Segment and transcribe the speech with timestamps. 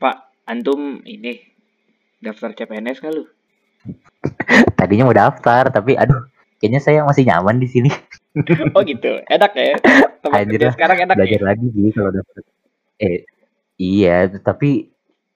[0.00, 0.16] Pak,
[0.46, 1.36] antum ini
[2.18, 3.24] daftar CPNS nggak lu?
[4.78, 6.24] Tadinya mau daftar, tapi aduh,
[6.56, 7.90] kayaknya saya masih nyaman di sini.
[8.72, 9.74] Oh gitu, enak ya.
[10.22, 11.18] Tempat kerja sekarang enak ya.
[11.18, 12.40] Belajar lagi sih kalau daftar.
[12.96, 13.26] Eh,
[13.74, 14.86] iya, tapi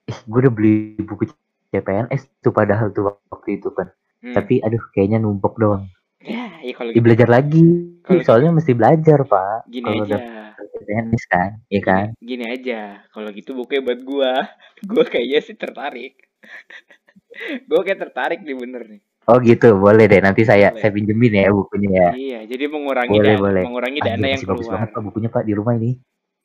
[0.07, 1.27] eh, gue udah beli buku
[1.69, 3.91] CPNS tuh padahal tuh waktu itu kan.
[4.23, 4.31] Hmm.
[4.33, 5.91] Tapi aduh, kayaknya numpuk doang.
[6.23, 7.65] ya, ya kalau Ya, gitu belajar lagi.
[8.01, 9.67] Kalau- Soalnya mesti belajar, Pak.
[9.67, 10.15] gini Kalau aja.
[10.23, 12.07] daftar CPNS kan, iya kan?
[12.21, 14.35] Gini aja, kalau gitu bukunya buat gua.
[14.91, 16.15] Gua kayaknya sih tertarik.
[17.69, 19.01] gua kayak tertarik nih bener nih.
[19.25, 20.21] Oh gitu, boleh deh.
[20.21, 20.85] Nanti saya Boleh.
[20.85, 22.09] saya pinjemin ya bukunya ya.
[22.13, 23.63] Iya, jadi mengurangi Boleh, dana, boleh.
[23.65, 24.75] mengurangi Anjir, dana yang masih bagus keluar.
[24.77, 25.91] banget Pak bukunya Pak di rumah ini.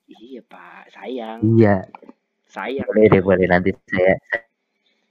[0.08, 0.82] Iya, Pak.
[0.96, 1.38] Sayang.
[1.60, 1.76] Iya,
[2.48, 2.86] Sayang.
[2.88, 4.12] boleh deh, boleh nanti saya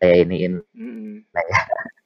[0.01, 0.53] saya iniin.
[0.73, 1.29] Mm-mm.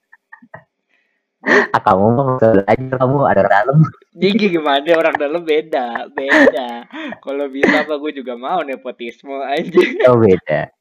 [1.43, 3.77] Ah, kamu usah belajar kamu ada dalam.
[4.15, 6.87] Jadi gimana orang dalam beda, beda.
[7.19, 9.83] Kalau bisa apa gue juga mau nepotisme aja.
[10.07, 10.71] Oh beda.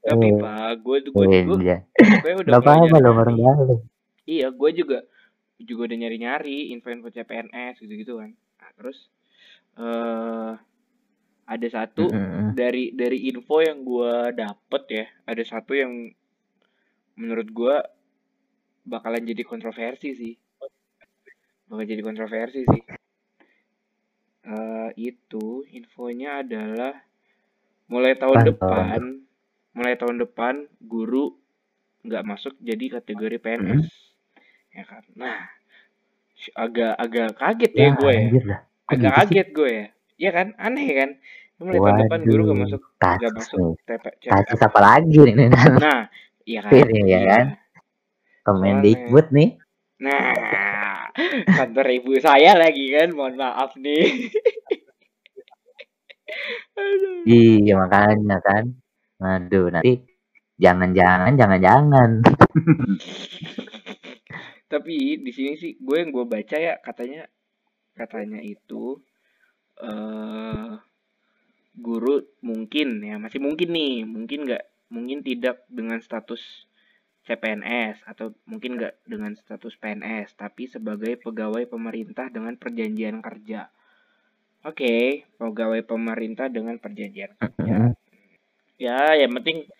[0.00, 3.78] Tapi Eh, Pak, gue tuh gue gue gue udah nyari- loh orang dalam.
[4.24, 4.98] Iya, gue juga
[5.60, 8.32] juga udah nyari-nyari info-info CPNS gitu-gitu kan.
[8.32, 8.98] Nah, terus
[9.76, 10.52] eh
[11.50, 12.54] ada satu Mm-mm.
[12.54, 16.08] dari dari info yang gue dapet ya, ada satu yang
[17.18, 17.76] menurut gue
[18.90, 20.34] bakalan jadi kontroversi sih.
[21.70, 22.82] Bakal jadi kontroversi sih.
[24.50, 26.98] Eh itu infonya adalah
[27.86, 29.02] mulai tahun Apaan, depan,
[29.78, 31.38] mulai tahun depan guru
[32.02, 33.86] nggak masuk jadi kategori PNS.
[34.74, 35.06] Ya kan.
[35.14, 35.46] Nah,
[36.58, 38.26] agak agak kaget ya, Ya, gue ya.
[38.90, 39.14] Agak gitu sih?
[39.14, 39.86] kaget gue ya.
[40.20, 40.46] Iya kan?
[40.58, 41.10] Aneh kan?
[41.60, 43.58] Mulai tahun depan guru nggak masuk nggak masuk.
[43.86, 44.04] TP,
[44.58, 45.46] apa lagi nih?
[45.78, 46.00] Nah,
[46.42, 46.72] iya kan?
[46.74, 47.38] Ini ya
[48.50, 48.82] kan?
[48.82, 49.50] Kemendikbud nih.
[50.00, 51.12] Nah,
[51.44, 54.32] kantor ibu saya lagi kan, mohon maaf nih.
[57.28, 58.64] Iya makanya kan.
[59.20, 60.00] Aduh nanti
[60.56, 62.10] jangan-jangan jangan-jangan.
[64.70, 67.26] Tapi di sini sih gue yang gue baca ya katanya
[67.98, 68.96] katanya itu
[69.80, 70.72] eh
[71.80, 76.69] guru mungkin ya masih mungkin nih mungkin nggak mungkin tidak dengan status
[77.30, 83.70] CPNS atau mungkin nggak dengan status PNS tapi sebagai pegawai pemerintah dengan perjanjian kerja.
[84.66, 87.94] Oke, pegawai pemerintah dengan perjanjian kerja.
[88.82, 89.70] Ya, yang penting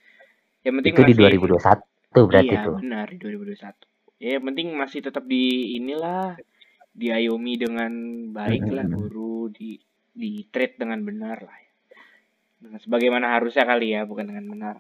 [0.63, 2.77] yang penting Itu di masih 2021 berarti iya, tuh.
[2.79, 4.23] benar di 2021.
[4.23, 6.39] Ya, yang penting masih tetap di inilah
[6.95, 7.93] diayomi dengan
[8.31, 9.81] baik lah guru di
[10.15, 11.59] di treat dengan benar lah.
[12.61, 14.77] Dengan sebagaimana harusnya kali ya, bukan dengan benar.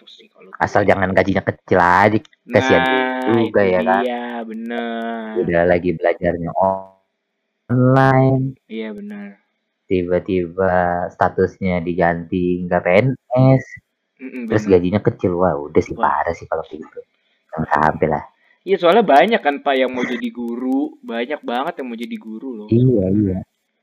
[0.00, 2.18] Gitu sih kalau Asal jangan gajinya kecil aja.
[2.48, 4.02] kasihan Nah, juga ya kan.
[4.02, 5.36] dia, benar.
[5.38, 8.56] Udah lagi belajarnya online.
[8.66, 9.28] Iya, benar.
[9.84, 10.72] Tiba-tiba
[11.12, 13.64] statusnya diganti nggak PNS.
[14.20, 14.72] Mm-mm, Terus benar.
[14.78, 15.32] gajinya kecil.
[15.36, 16.24] Wah udah sih Wah.
[16.24, 17.00] parah sih kalau gitu.
[17.50, 18.24] Sampai lah.
[18.60, 22.48] Iya, soalnya banyak kan Pak yang mau jadi guru, banyak banget yang mau jadi guru
[22.54, 22.68] loh.
[22.68, 23.38] Iya iya.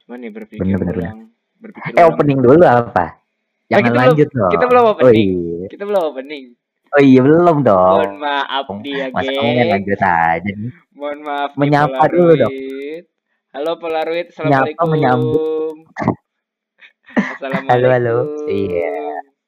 [0.06, 1.20] Cuman ya berpikir Bener, bener, ulang,
[1.58, 2.14] berpikir Eh ulang.
[2.14, 3.06] opening dulu apa?
[3.68, 4.52] Jangan kita belum- lanjut dong.
[4.52, 5.30] kita belum Oh opening.
[5.30, 5.68] iya.
[5.68, 6.46] Kita belum opening.
[6.88, 8.00] Oh iya belum dong.
[8.00, 9.68] Mohon maaf ya, Masa geng.
[9.68, 10.72] lanjut aja nih.
[10.94, 12.54] Mohon maaf Menyapa dulu dong.
[13.52, 14.88] Halo Polaroid, Menyapa, assalamualaikum.
[14.88, 15.76] menyambut.
[17.10, 17.72] Assalamualaikum.
[17.72, 18.18] Halo, halo.
[18.46, 18.96] Iya.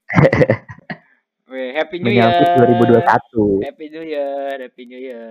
[1.50, 3.02] Weh, Happy New Menyambut Year.
[3.02, 3.66] 2021.
[3.66, 5.30] Happy New Year, Happy New Year,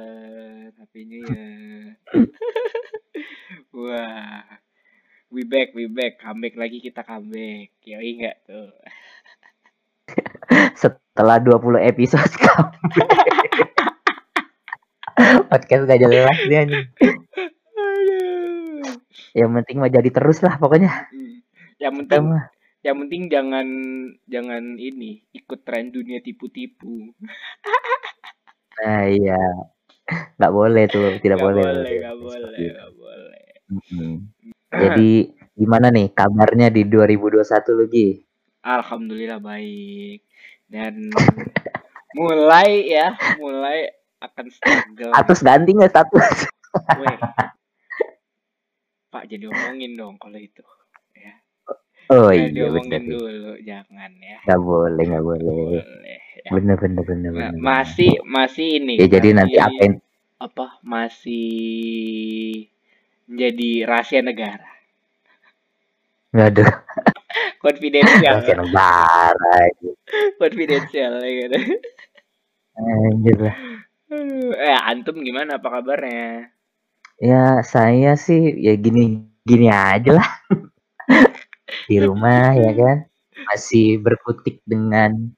[0.75, 1.95] Happy New Year.
[3.77, 4.43] Wah,
[5.31, 7.73] we back, we back, comeback lagi kita comeback.
[7.85, 8.69] Yoi enggak tuh?
[10.81, 12.33] Setelah 20 episode.
[15.51, 16.85] Podcast gak jelas dia nih.
[19.37, 20.91] Yang penting mah jadi terus lah pokoknya.
[21.13, 21.37] Hmm.
[21.81, 22.45] Yang penting mah.
[22.79, 23.67] yang penting jangan
[24.31, 27.11] jangan ini ikut tren dunia tipu-tipu
[28.79, 29.35] Nah iya.
[30.41, 31.65] Gak boleh tuh, tidak Nggak boleh.
[31.67, 34.13] boleh nggak boleh nggak boleh Mm-mm.
[34.85, 35.11] Jadi
[35.55, 37.43] gimana nih kabarnya di 2021
[37.75, 38.09] lagi?
[38.59, 40.21] alhamdulillah baik
[40.69, 41.09] dan
[42.19, 43.87] mulai ya mulai
[44.19, 46.37] akan struggle Status ganti nggak status?
[47.01, 47.17] Weh.
[49.09, 50.61] pak jadi omongin dong kalau itu
[51.17, 51.33] ya
[52.09, 53.17] Oh iya diomongin bener.
[53.17, 55.81] dulu jangan ya Gak boleh, gak boleh.
[55.81, 56.51] boleh ya.
[56.53, 57.61] Bener, bener, bener, Nah, bener.
[57.61, 59.97] masih masih ini Ya jadi nanti masih- apa yang
[60.39, 61.49] apa masih
[63.29, 64.69] menjadi rahasia negara
[66.33, 66.65] nggak ada
[67.65, 69.93] konfidensial rahasia negara gitu.
[70.41, 71.59] konfidensial ya gitu.
[72.79, 73.57] Anjir lah.
[74.09, 76.49] Aduh, eh antum gimana apa kabarnya
[77.19, 80.29] Ya saya sih ya gini gini aja lah.
[81.91, 82.99] Di rumah ya kan.
[83.49, 85.33] masih berkutik dengan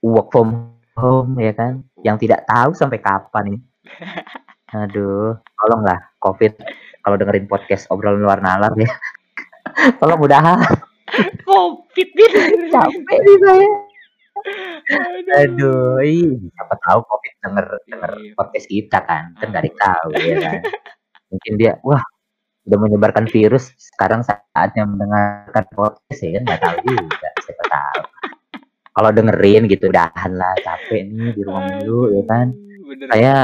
[0.00, 3.60] work from home ya kan, yang tidak tahu sampai kapan ini.
[4.80, 6.52] Aduh, tolonglah COVID
[7.06, 8.90] kalau dengerin podcast obrolan luar nalar ya.
[10.02, 10.58] Tolong udahan.
[11.46, 12.30] Covid nih.
[12.74, 13.68] Capek nih saya.
[15.42, 15.98] Aduh,
[16.50, 18.32] siapa tahu COVID denger denger Iya.
[18.36, 20.60] podcast kita kan, kan yang tahu ya kan.
[21.32, 22.02] Mungkin dia, wah
[22.66, 28.02] udah menyebarkan virus, sekarang saatnya mendengarkan podcast ya kan nggak tahu juga, siapa tahu.
[28.96, 32.46] Kalau dengerin gitu, udahan lah, capek nih di rumah mulu ya kan.
[32.86, 33.06] Bener.
[33.12, 33.34] Saya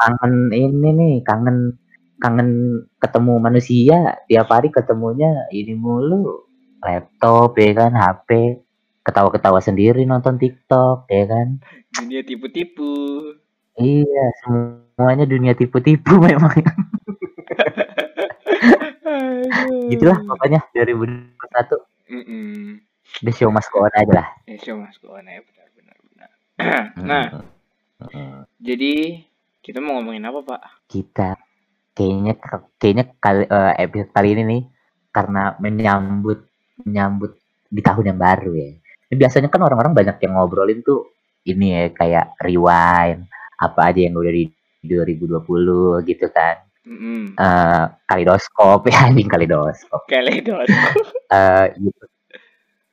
[0.00, 1.76] kangen ini nih, kangen
[2.24, 6.48] kangen ketemu manusia, tiap hari ketemunya ini mulu,
[6.80, 8.56] laptop ya kan, HP,
[9.04, 11.60] ketawa-ketawa sendiri nonton TikTok ya kan.
[11.92, 13.20] Dunia tipu-tipu.
[13.76, 16.64] Iya, semuanya dunia tipu-tipu memang.
[19.92, 21.28] Gitulah pokoknya 2021
[22.08, 22.80] Mm-mm.
[23.20, 24.28] the show must go on aja lah.
[24.48, 26.30] Ya, show mas go on ya benar benar benar.
[27.10, 27.26] nah,
[28.00, 28.48] Mm-mm.
[28.64, 29.20] jadi
[29.60, 30.62] kita mau ngomongin apa, Pak?
[30.88, 31.36] kita
[31.94, 32.34] kayaknya
[32.76, 34.62] kayaknya kali eh, episode kali ini nih
[35.14, 36.42] karena menyambut
[36.82, 37.38] menyambut
[37.70, 38.70] di tahun yang baru ya.
[39.10, 41.06] Ini biasanya kan orang-orang banyak yang ngobrolin tuh
[41.46, 43.30] ini ya kayak rewind
[43.62, 44.50] apa aja yang udah di
[44.82, 46.58] 2020 gitu kan.
[46.84, 47.38] Mm-mm.
[47.38, 50.04] Eh kalidoskop ya anjing kalidoskop.
[50.10, 50.68] Kaleidos.
[51.34, 52.12] Eh YouTube,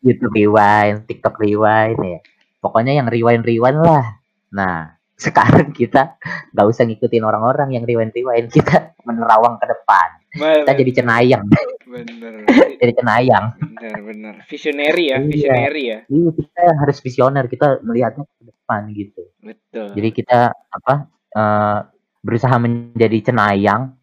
[0.02, 2.20] YouTube rewind, TikTok rewind ya.
[2.62, 4.22] Pokoknya yang rewind rewind lah.
[4.54, 6.18] Nah, sekarang kita
[6.50, 10.10] nggak usah ngikutin orang-orang yang rewind rewind, kita menerawang ke depan.
[10.32, 11.46] Kita jadi cenayang,
[11.86, 12.34] bener.
[12.82, 13.46] jadi cenayang.
[13.60, 14.34] Bener bener.
[14.50, 15.28] Visionary ya, Iya.
[15.30, 16.00] visionary ya.
[16.10, 19.22] Iya, kita harus visioner, kita melihatnya ke depan gitu.
[19.44, 19.88] Betul.
[19.94, 20.94] Jadi kita apa
[21.38, 21.80] eh,
[22.26, 23.94] berusaha menjadi cenayang,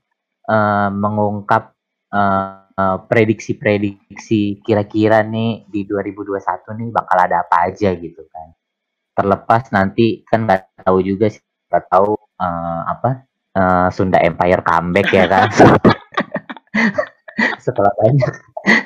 [0.46, 1.74] eh, mengungkap
[2.14, 8.54] eh, prediksi-prediksi kira-kira nih di 2021 nih bakal ada apa aja gitu kan.
[9.18, 13.10] Terlepas nanti kan nggak tahu juga sih, nggak tahu eh, apa
[13.58, 15.50] eh, Sunda Empire comeback ya kan.
[17.64, 18.32] setelah banyak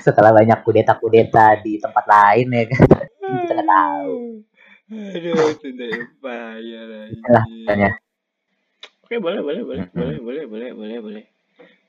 [0.00, 2.84] setelah banyak kudeta-kudeta di tempat lain ya kan.
[3.20, 4.17] Kita nggak tahu.
[4.93, 7.08] Aduh, sudah empire
[7.64, 7.90] makanya.
[9.08, 11.25] Oke, boleh, boleh, boleh, boleh, boleh, boleh, boleh, boleh.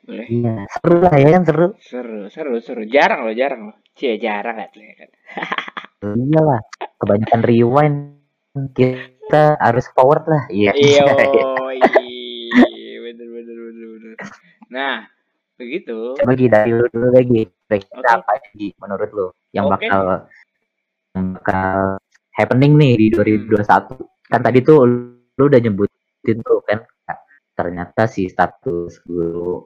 [0.04, 0.28] Boleh.
[0.28, 1.68] Iya, seru lah ya kan seru.
[1.80, 2.84] Seru, seru, seru.
[2.92, 3.78] Jarang loh, jarang loh.
[3.96, 4.72] Cie, jarang kan.
[4.76, 5.10] kan.
[6.04, 6.60] Iyalah,
[7.00, 7.96] kebanyakan rewind
[8.54, 10.44] kita harus forward lah.
[10.50, 10.72] Iya.
[12.54, 14.16] Iya, bener, bener, bener, bener.
[14.70, 14.96] Nah,
[15.58, 16.14] begitu.
[16.14, 17.50] Coba Gi, dari lu dulu lagi.
[17.66, 18.14] Kira-kira Oke.
[18.22, 19.74] apa Gi, menurut lu yang Oke.
[19.82, 20.02] bakal
[21.18, 21.98] yang bakal
[22.38, 23.98] happening nih di 2021?
[24.30, 24.86] Kan tadi tuh
[25.34, 26.86] lu udah nyebutin tuh kan
[27.54, 29.62] ternyata si status guru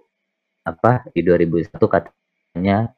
[0.68, 2.92] apa di 2001 katanya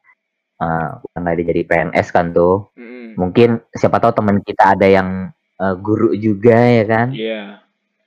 [0.58, 2.70] uh, udah nggak jadi PNS kan tuh.
[2.78, 3.18] Mm-mm.
[3.18, 7.08] Mungkin siapa tahu teman kita ada yang uh, guru juga ya kan.
[7.12, 7.60] Iya,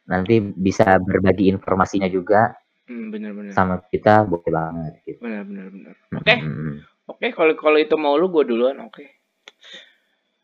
[0.04, 3.56] nanti bisa berbagi informasinya juga Hmm, bener, bener.
[3.56, 5.24] sama kita boleh banget gitu.
[5.24, 5.94] Bener, bener, bener.
[6.12, 6.76] Oke, Mm.
[7.08, 7.28] oke.
[7.32, 8.76] Kalau kalau itu mau lu, gue duluan.
[8.84, 9.08] Oke.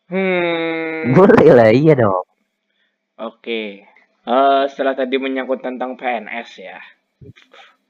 [0.07, 1.11] Hmm.
[1.11, 2.23] Boleh lah, iya dong.
[3.19, 3.83] Oke.
[4.23, 6.79] Eh, setelah tadi menyangkut tentang PNS ya.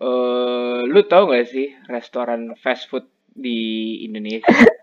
[0.01, 4.47] Eh, lu tahu gak sih restoran fast food di Indonesia?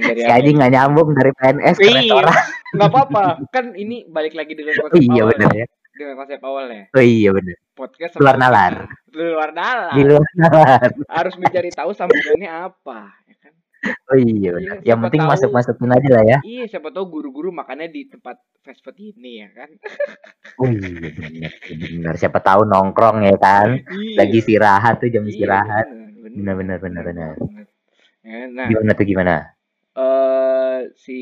[0.00, 2.34] Dari Si Aji nggak nyambung dari PNS ke Iya, restoran.
[2.70, 3.22] nggak apa-apa.
[3.48, 5.32] Kan ini balik lagi dengan Oh konsep iya awal.
[5.32, 5.66] bener ya.
[5.90, 6.82] Dengan konsep awalnya.
[6.88, 7.56] Oh iya bener.
[7.72, 8.74] Podcast Luar nalar.
[9.10, 9.92] Luar nalar.
[9.92, 10.88] Di luar nalar.
[11.08, 13.52] Harus mencari tahu sambungannya apa, ya kan?
[14.06, 14.76] Oh iya bener.
[14.76, 15.30] Iya, Yang penting tahu.
[15.30, 16.38] masuk masukin aja lah ya.
[16.40, 19.70] Iya, siapa tahu guru-guru makannya di tempat fast food ini ya kan?
[20.56, 21.50] Oh iya bener.
[21.64, 22.14] Bener.
[22.14, 23.78] Siapa tahu nongkrong ya kan.
[23.80, 24.16] Iya.
[24.18, 25.86] Lagi istirahat tuh jam Iya, istirahat.
[25.86, 27.32] bener, Bener bener bener bener.
[27.34, 27.66] banget.
[28.20, 29.34] Ya, nah, Gimana tuh gimana?
[29.98, 31.18] Eh si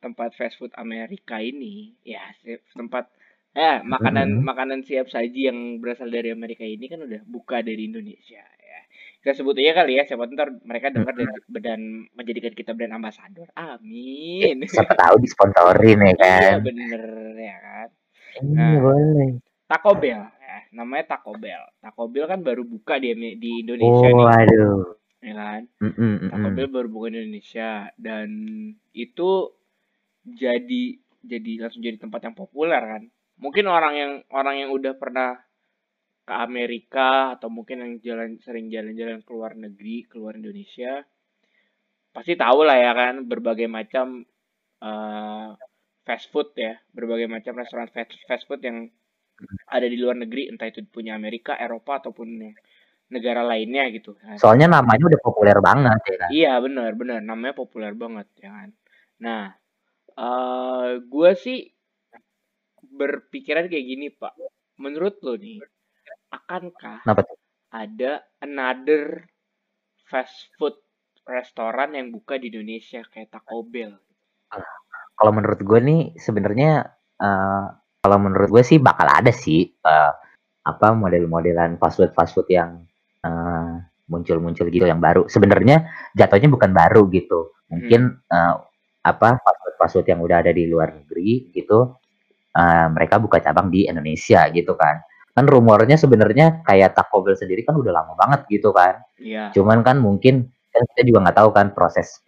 [0.00, 3.08] tempat fast food Amerika ini ya si tempat
[3.52, 4.44] ya makanan Mhm.
[4.46, 8.80] makanan siap saji yang berasal dari Amerika ini kan udah buka dari Indonesia ya
[9.20, 11.28] kita sebut aja kali ya siapa ntar mereka dengar dan,
[11.60, 11.80] dan
[12.14, 16.60] menjadikan kita brand ambassador amin Siapa tahu disponsorin ya iya kan.
[16.62, 17.02] bener
[17.36, 17.88] ya kan
[18.46, 18.78] Nah.
[18.78, 19.42] boleh.
[19.66, 24.14] Taco Bell ya namanya Taco Bell Taco Bell kan baru buka di di Indonesia Oh
[24.14, 24.99] nih aduh.
[25.20, 26.56] Ya kan mm-mm.
[26.56, 28.28] Bell baru buka di Indonesia dan
[28.96, 29.52] itu
[30.24, 30.82] jadi
[31.20, 33.02] jadi langsung jadi tempat yang populer kan.
[33.40, 35.36] Mungkin orang yang orang yang udah pernah
[36.24, 41.04] ke Amerika atau mungkin yang jalan sering jalan-jalan ke luar negeri, keluar Indonesia
[42.10, 44.26] pasti tahu lah ya kan berbagai macam
[44.82, 45.48] eh,
[46.04, 48.90] fast food ya, berbagai macam restoran fast, fast food yang
[49.72, 52.52] ada di luar negeri, entah itu punya Amerika, Eropa ataupun yang
[53.10, 54.38] negara lainnya gitu kan.
[54.38, 56.30] Soalnya namanya udah populer banget ya kan.
[56.30, 58.68] Iya benar benar namanya populer banget ya kan.
[59.20, 59.42] Nah,
[60.16, 61.58] uh, gue sih
[62.86, 64.32] berpikiran kayak gini pak.
[64.80, 65.60] Menurut lo nih,
[66.32, 67.26] akankah Kenapa
[67.70, 69.26] ada another
[70.08, 70.74] fast food
[71.26, 73.94] restoran yang buka di Indonesia kayak Taco Bell?
[75.14, 76.88] Kalau menurut gue nih sebenarnya
[77.20, 77.66] uh,
[78.00, 80.12] kalau menurut gue sih bakal ada sih uh,
[80.64, 82.89] apa model-modelan fast food fast food yang
[83.24, 85.30] muncul muncul-muncul gitu yang baru.
[85.30, 85.86] Sebenarnya
[86.16, 87.54] jatuhnya bukan baru gitu.
[87.70, 88.34] Mungkin hmm.
[88.34, 88.54] uh,
[89.06, 89.40] apa
[89.88, 91.96] food yang udah ada di luar negeri gitu.
[92.50, 95.00] Uh, mereka buka cabang di Indonesia gitu kan.
[95.30, 98.98] Kan rumornya sebenarnya kayak Taco Bell sendiri kan udah lama banget gitu kan.
[99.22, 99.54] Iya.
[99.54, 102.18] Cuman kan mungkin kan kita juga nggak tahu kan proses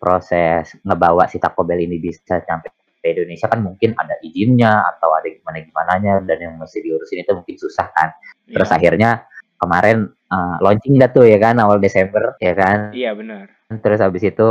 [0.00, 2.72] proses ngebawa si Taco Bell ini bisa sampai
[3.04, 7.22] ke Indonesia kan mungkin ada izinnya atau ada gimana gimana nya dan yang mesti diurusin
[7.22, 8.16] itu mungkin susah kan.
[8.48, 8.76] Terus yeah.
[8.80, 9.10] akhirnya
[9.56, 12.92] kemarin uh, launching dah tuh ya kan awal Desember ya kan.
[12.92, 13.52] Iya benar.
[13.82, 14.48] Terus habis itu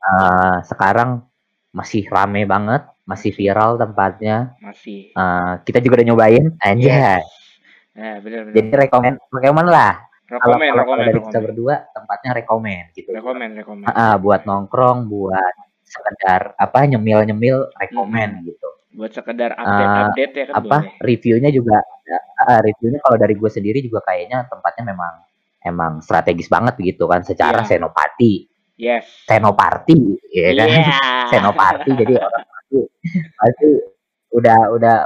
[0.00, 1.24] uh, sekarang
[1.70, 4.54] masih rame banget, masih viral tempatnya.
[4.58, 5.14] Masih.
[5.14, 7.20] Uh, kita juga udah nyobain, aja.
[7.20, 7.24] Yes.
[7.94, 8.54] Nah, benar, benar.
[8.56, 9.94] Jadi rekomend, rekomend lah.
[10.30, 13.10] Rekomen, kalau, kalau dari kita berdua tempatnya rekomend gitu.
[13.10, 13.90] Rekomend, rekomend.
[13.90, 18.46] Uh, buat nongkrong, buat sekedar apa nyemil-nyemil rekomend hmm.
[18.46, 18.70] gitu.
[18.90, 20.92] Buat sekedar update-update uh, ya kan apa boleh.
[20.98, 21.78] reviewnya juga
[22.42, 25.12] uh, reviewnya kalau dari gue sendiri juga kayaknya tempatnya memang
[25.62, 27.68] emang strategis banget gitu kan secara yeah.
[27.68, 28.34] senopati.
[28.80, 29.04] Yes.
[29.28, 29.98] Senoparti
[30.32, 30.68] ya kan.
[30.80, 31.28] Yeah.
[31.30, 32.78] senopati jadi orang pasti
[33.38, 33.68] pasti
[34.34, 34.96] udah udah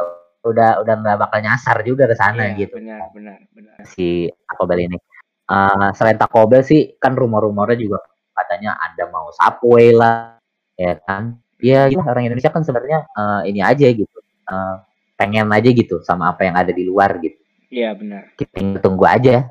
[0.45, 2.81] udah udah nggak bakal nyasar juga ke sana yeah, gitu.
[2.81, 3.77] Benar, benar, benar.
[3.85, 4.97] Si Taco Bell ini.
[5.45, 8.01] Uh, selain Taco Bell sih kan rumor-rumornya juga
[8.33, 10.41] katanya ada mau Subway lah
[10.75, 14.19] ya kan ya gitu, orang Indonesia kan sebenarnya uh, ini aja gitu
[14.49, 14.83] uh,
[15.15, 17.39] pengen aja gitu sama apa yang ada di luar gitu.
[17.71, 18.35] Iya benar.
[18.39, 19.47] Kita tunggu aja.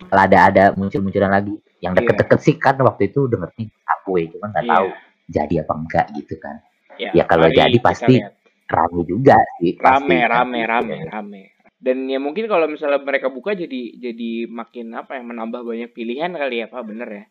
[0.00, 1.56] Kalau ada ada muncul-munculan lagi.
[1.80, 1.98] Yang iya.
[2.04, 4.76] deket-deket sih kan waktu itu udah ngerti Subway cuman nggak yeah.
[4.76, 4.88] tahu
[5.30, 6.56] jadi apa enggak gitu kan.
[7.00, 8.20] Ya, ya kalau jadi pasti
[8.70, 11.08] rame juga sih rame pasti, rame rame ya.
[11.16, 11.42] rame.
[11.80, 16.36] Dan ya mungkin kalau misalnya mereka buka jadi jadi makin apa ya menambah banyak pilihan
[16.36, 17.24] kali ya pak bener ya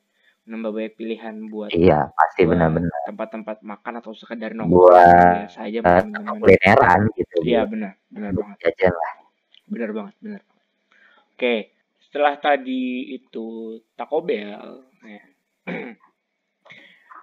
[0.50, 2.89] nambah banyak pilihan buat iya pasti benar-benar.
[3.06, 8.58] tempat-tempat makan atau sekedar nongkrong buat saja uh, kulineran gitu iya benar benar banget.
[8.65, 9.12] jajan lah.
[9.70, 10.41] Benar banget benar
[11.38, 11.56] oke
[12.01, 15.24] setelah tadi itu Taco Bell ya.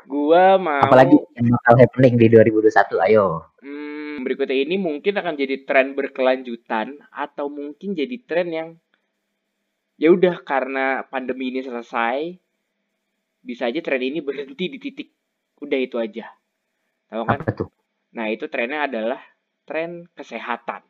[0.07, 3.43] gua mau apalagi yang bakal happening di 2021 ayo.
[3.59, 8.69] Hmm, berikutnya ini mungkin akan jadi tren berkelanjutan atau mungkin jadi tren yang
[9.99, 12.46] ya udah karena pandemi ini selesai
[13.47, 15.09] bisa aja tren ini berhenti di titik
[15.63, 16.27] udah itu aja.
[17.07, 17.41] Tahu kan?
[17.47, 17.71] Apa tuh?
[18.19, 19.23] Nah, itu trennya adalah
[19.63, 20.83] tren kesehatan.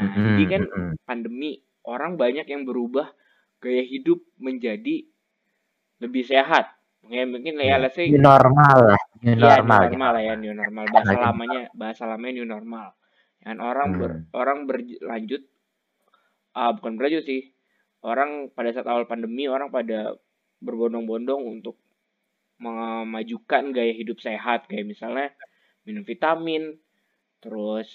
[0.00, 0.24] mm -hmm.
[0.24, 0.62] jadi kan
[1.04, 3.12] pandemi orang banyak yang berubah
[3.60, 5.04] gaya hidup menjadi
[6.00, 6.72] lebih sehat.
[7.10, 9.90] Ya, mungkin ya, let's say new normal lah, new ya, normal.
[9.90, 10.84] New normal lah ya, new normal.
[10.86, 12.86] Bahasa lamanya, bahasa lamanya new normal.
[13.42, 13.98] Dan orang hmm.
[13.98, 15.42] ber, orang berlanjut
[16.54, 17.42] uh, bukan berlanjut sih.
[18.02, 20.14] Orang pada saat awal pandemi orang pada
[20.62, 21.76] berbondong-bondong untuk
[22.62, 24.70] memajukan gaya hidup sehat.
[24.70, 25.28] Kayak misalnya
[25.82, 26.78] minum vitamin
[27.42, 27.90] terus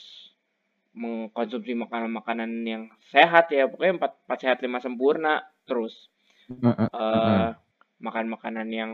[0.92, 3.72] mengkonsumsi makanan-makanan yang sehat ya.
[3.72, 5.40] Pokoknya empat, empat sehat lima sempurna.
[5.64, 6.12] Terus
[6.52, 7.56] uh,
[8.04, 8.92] makan makanan yang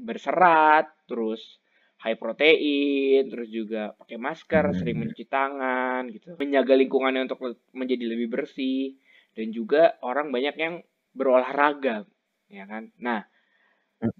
[0.00, 1.60] berserat terus
[2.02, 6.36] high protein terus juga pakai masker sering mencuci tangan gitu.
[6.40, 7.40] Menjaga lingkungannya untuk
[7.76, 8.96] menjadi lebih bersih.
[9.34, 10.78] Dan juga orang banyak yang
[11.10, 12.06] berolahraga
[12.54, 12.94] ya kan?
[13.02, 13.26] Nah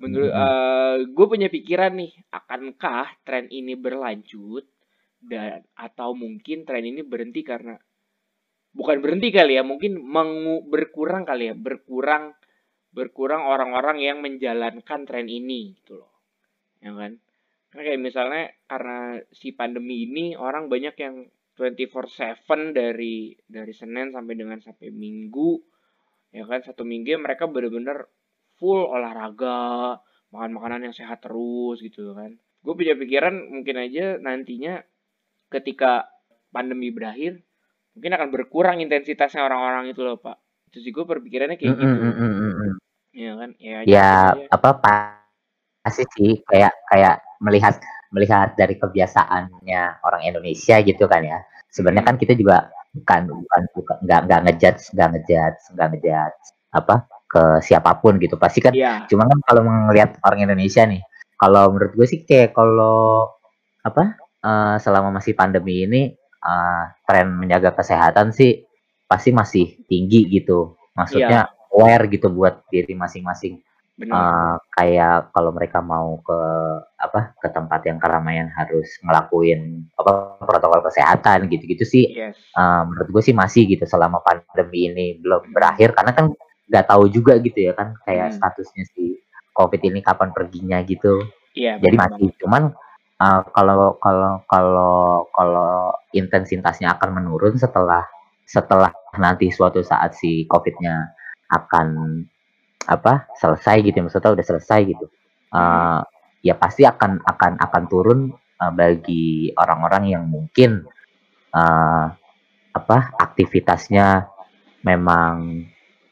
[0.00, 4.64] menurut uh, eh, gue punya pikiran nih akankah tren ini berlanjut
[5.24, 7.76] dan atau mungkin tren ini berhenti karena
[8.74, 12.36] bukan berhenti kali ya mungkin mengu, berkurang kali ya berkurang
[12.94, 16.12] berkurang orang-orang yang menjalankan tren ini gitu loh
[16.84, 17.16] ya kan?
[17.72, 21.26] Karena kayak misalnya karena si pandemi ini orang banyak yang
[21.58, 25.58] 24/7 dari dari Senin sampai dengan sampai Minggu
[26.34, 26.60] ya kan?
[26.62, 28.10] Satu minggu mereka benar-benar
[28.58, 29.98] full olahraga
[30.34, 32.34] makan makanan yang sehat terus gitu kan.
[32.64, 34.82] Gue punya pikiran mungkin aja nantinya
[35.52, 36.10] ketika
[36.50, 37.42] pandemi berakhir
[37.94, 40.38] mungkin akan berkurang intensitasnya orang-orang itu loh pak.
[40.70, 41.82] Itu sih gue berpikirannya kayak gitu.
[41.86, 42.72] Mm -hmm.
[43.14, 43.50] ya kan?
[43.62, 44.10] Ya, ya
[44.50, 44.70] apa
[45.86, 47.78] pasti sih kayak kayak melihat
[48.10, 51.38] melihat dari kebiasaannya orang Indonesia gitu kan ya.
[51.70, 56.94] Sebenarnya kan kita juga bukan bukan bukan nggak nggak ngejudge nggak ngejudge nggak ngejudge apa
[57.34, 59.02] ke siapa pun gitu pasti kan yeah.
[59.10, 61.02] cuma kan kalau melihat orang Indonesia nih
[61.34, 63.26] kalau menurut gue sih kayak kalau
[63.82, 64.14] apa
[64.46, 66.14] uh, selama masih pandemi ini
[66.46, 68.62] uh, tren menjaga kesehatan sih
[69.10, 73.58] pasti masih tinggi gitu Maksudnya aware gitu buat diri masing-masing.
[73.94, 74.10] Benar.
[74.10, 76.40] Eh, kayak kalau mereka mau ke
[76.98, 82.04] apa ke tempat yang keramaian harus ngelakuin apa protokol kesehatan gitu-gitu sih.
[82.10, 82.34] Yes.
[82.34, 86.26] eh, menurut gue sih masih gitu selama pandemi ini belum berakhir karena kan
[86.68, 88.36] nggak tahu juga gitu ya kan kayak Hmm.
[88.40, 89.20] statusnya si
[89.54, 91.22] COVID ini kapan perginya gitu.
[91.54, 91.78] Iya.
[91.78, 92.74] Jadi masih cuman
[93.22, 98.02] uh, kalau kalau kalau kalau intensitasnya akan menurun setelah
[98.44, 101.14] setelah nanti suatu saat si COVID-nya
[101.48, 102.20] akan
[102.84, 105.06] apa selesai gitu ya, maksudnya udah selesai gitu.
[105.54, 106.02] Uh,
[106.44, 108.20] ya pasti akan akan akan turun
[108.60, 110.84] uh, bagi orang-orang yang mungkin
[111.54, 112.06] uh,
[112.74, 114.28] apa aktivitasnya
[114.84, 115.64] memang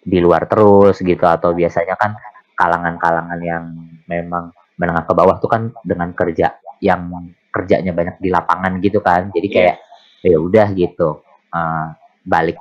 [0.03, 2.19] di luar terus gitu atau biasanya kan
[2.59, 3.65] kalangan-kalangan yang
[4.11, 7.07] memang menengah ke bawah tuh kan dengan kerja yang
[7.55, 9.31] kerjanya banyak di lapangan gitu kan.
[9.31, 9.77] Jadi kayak
[10.27, 11.23] ya udah gitu.
[11.53, 11.87] Eh,
[12.27, 12.59] balik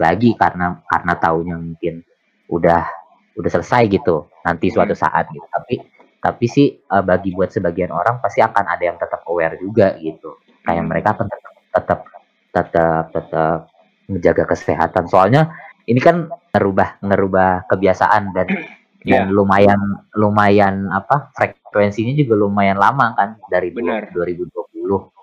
[0.00, 1.94] lagi karena karena tahunya mungkin
[2.48, 2.82] udah
[3.36, 5.44] udah selesai gitu nanti suatu saat gitu.
[5.50, 5.74] Tapi
[6.20, 10.40] tapi sih eh, bagi buat sebagian orang pasti akan ada yang tetap aware juga gitu.
[10.64, 10.88] Kayak Hmm.
[10.88, 12.00] mereka akan tetap tetap
[12.50, 13.58] tetap tetap
[14.10, 15.04] menjaga kesehatan.
[15.06, 15.52] Soalnya
[15.86, 18.48] ini kan ngerubah ngerubah kebiasaan dan
[19.00, 19.32] dan Iya.
[19.32, 19.80] lumayan
[20.12, 24.12] lumayan apa frekuensinya juga lumayan lama kan dari Benar.
[24.12, 24.52] 2020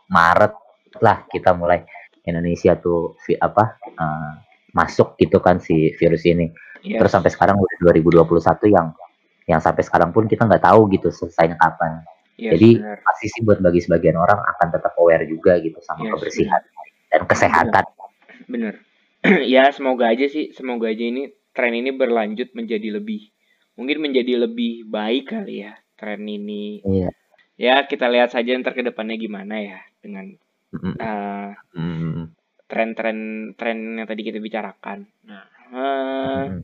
[0.09, 0.53] Maret
[0.97, 1.85] lah kita mulai
[2.25, 4.31] Indonesia tuh apa eh,
[4.73, 6.49] masuk gitu kan si virus ini
[6.81, 7.01] Yes.
[7.01, 8.93] terus sampai sekarang udah 2021 yang
[9.45, 12.01] yang sampai sekarang pun kita nggak tahu gitu selesainya kapan
[12.37, 12.97] Yes, jadi benar.
[13.01, 16.61] pasti sih buat bagi sebagian orang akan tetap aware juga gitu sama Yes, kebersihan
[17.09, 17.83] dan kesehatan
[18.45, 18.77] bener
[19.53, 23.33] ya semoga aja sih semoga aja ini tren ini berlanjut menjadi lebih
[23.77, 26.81] mungkin menjadi lebih baik kali ya tren ini.
[26.85, 27.09] Iya.
[27.57, 30.29] Ya kita lihat saja ntar ke depannya gimana ya dengan
[30.73, 30.97] mm,
[32.69, 33.17] tren-tren
[33.57, 35.09] tren yang tadi kita bicarakan.
[35.25, 36.61] Nah mm.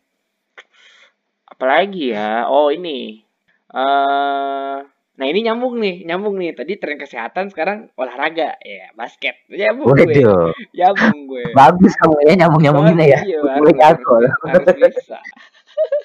[1.50, 2.46] apalagi ya?
[2.50, 3.26] Oh ini
[3.74, 4.78] eh
[5.14, 10.10] nah ini nyambung nih nyambung nih tadi tren kesehatan sekarang olahraga ya basket nyambung gue
[10.10, 13.20] Waduh, nyambung gue bagus kamu ya nyambung-nyambunginnya ya.
[13.22, 14.14] Iya, Gue harus, jago.
[14.44, 15.20] harus, bisa.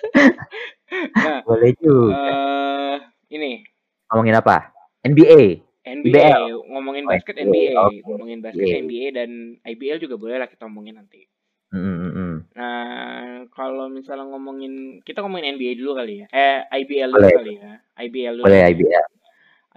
[1.16, 2.12] nah, Boleh juga.
[2.16, 2.96] eh
[3.30, 3.64] ini
[4.08, 4.72] Ngomongin apa?
[5.04, 5.64] NBA.
[5.88, 6.04] NBA,
[6.36, 6.68] IBL.
[6.68, 7.98] ngomongin Oh, basket NBA, NBA, oke.
[8.04, 8.76] ngomongin basket Iya.
[8.84, 9.30] NBA dan
[9.64, 11.24] IBL juga boleh lah kita ngomongin nanti.
[11.68, 12.34] Mm, mm, mm.
[12.56, 16.26] Nah, kalau misalnya ngomongin kita ngomongin NBA dulu kali ya.
[16.32, 17.36] Eh, IBL dulu Boleh.
[17.36, 17.72] kali ya.
[18.08, 18.44] IBL dulu.
[18.48, 19.06] Boleh IBL.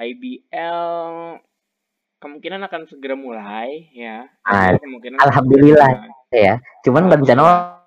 [0.01, 0.79] IBL
[2.21, 4.23] kemungkinan akan segera mulai ya.
[4.47, 5.89] Ah, IBL kemungkinan Alhamdulillah.
[5.91, 6.31] segera mulai.
[6.31, 6.55] Ya,
[6.87, 7.81] cuman nggak bisa nonton.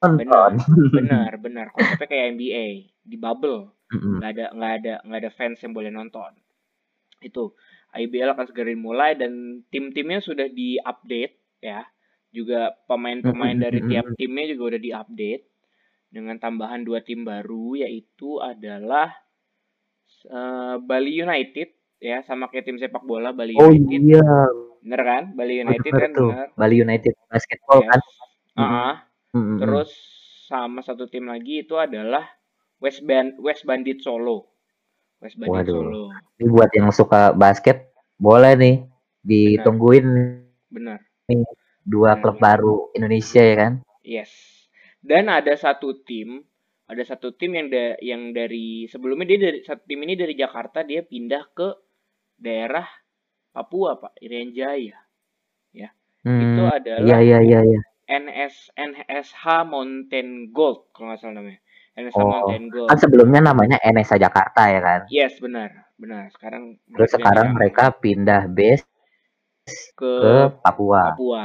[0.00, 0.50] Benar,
[0.90, 1.66] benar, benar.
[1.70, 2.66] Konsepnya kayak NBA
[3.06, 3.70] di bubble.
[3.90, 4.16] Mm, mm.
[4.22, 6.30] nggak ada nggak ada nggak ada fans yang boleh nonton
[7.26, 7.50] itu
[7.90, 11.82] IBL akan segera dimulai dan tim-timnya sudah diupdate ya
[12.30, 15.44] juga pemain-pemain dari tiap timnya juga udah diupdate.
[16.10, 19.14] Dengan tambahan dua tim baru yaitu adalah
[20.26, 21.68] eh, Bali United
[22.02, 24.00] ya sama kayak tim sepak bola Bali Oh United.
[24.02, 24.24] iya,
[24.82, 25.22] bener kan?
[25.38, 26.10] Bali United bener kan?
[26.16, 26.30] tuh.
[26.34, 26.48] bener.
[26.58, 27.90] Bali United basketball Yes.
[27.94, 28.00] kan.
[28.58, 28.94] Ah,
[29.30, 29.58] Mm, mm, mm.
[29.62, 29.90] terus
[30.50, 32.26] sama satu tim lagi itu adalah
[32.82, 34.50] West Band West Bandit Solo.
[35.22, 35.78] West Bandit Waduh.
[35.78, 36.04] Solo.
[36.42, 38.76] Ini buat yang suka basket boleh nih
[39.22, 40.04] ditungguin
[40.74, 40.98] benar
[41.92, 42.46] dua Benar, klub benar.
[42.46, 43.72] baru Indonesia ya kan.
[44.04, 44.32] Yes.
[45.00, 46.28] Dan ada satu tim,
[46.90, 50.78] ada satu tim yang da- yang dari sebelumnya dia dari satu tim ini dari Jakarta
[50.90, 51.68] dia pindah ke
[52.46, 52.86] daerah
[53.54, 54.98] Papua, Pak, Irian Jaya.
[56.44, 57.80] Itu Hmm, adalah iya iya iya iya.
[58.18, 58.56] NS
[58.90, 61.60] NSH Mountain Gold kalau nggak salah namanya.
[62.00, 62.90] NSH Oh, Mountain Gold.
[62.90, 65.00] Kan sebelumnya namanya NSA Jakarta ya kan.
[65.16, 65.70] Yes, benar.
[66.00, 66.32] Benar.
[66.32, 68.84] Sekarang Terus mereka sekarang mereka pindah base
[69.98, 71.04] ke ke Papua.
[71.04, 71.44] Papua.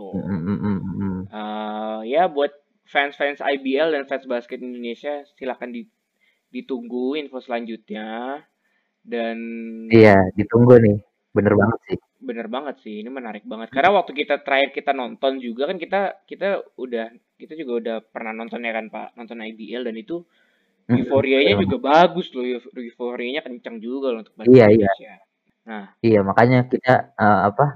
[0.00, 0.32] Nah, itu.
[0.32, 1.20] Mm, mm, mm, mm, mm.
[1.30, 2.52] Eh, ya buat
[2.90, 5.90] fans-fans IBL dan fans basket Indonesia silakan di-
[6.50, 8.42] ditunggu info selanjutnya
[9.04, 9.38] dan
[9.90, 10.96] Iya, ditunggu nih.
[11.36, 11.98] Bener banget sih.
[12.20, 16.20] bener banget sih ini menarik banget karena waktu kita terakhir kita nonton juga kan kita
[16.28, 17.08] kita udah
[17.40, 20.20] kita juga udah pernah nonton ya kan Pak nonton IBL dan itu
[20.92, 21.62] euforianya iya.
[21.64, 24.90] juga bagus loh euf- euforianya kencang juga loh untuk basket Iya, iya.
[24.92, 25.14] Indonesia
[25.64, 27.66] nah Iya, makanya kita eh, apa?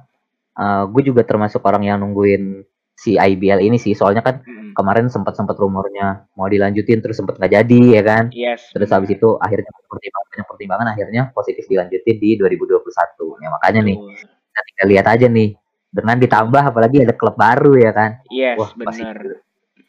[0.91, 2.63] Gue juga termasuk orang yang nungguin
[2.95, 3.93] si IBL ini sih.
[3.93, 4.73] Soalnya kan mm-mm.
[4.73, 8.25] kemarin sempat sempat rumornya mau dilanjutin terus sempat nggak jadi ya kan.
[8.31, 13.43] yes Terus habis itu akhirnya pertimbangan banyak pertimbangan akhirnya positif dilanjutin di 2021.
[13.43, 14.15] Ya makanya nih Betul.
[14.25, 15.51] kita tinggal lihat aja nih
[15.95, 18.11] dengan ditambah apalagi ada klub baru ya kan.
[18.31, 19.43] yes Wah, pasti benar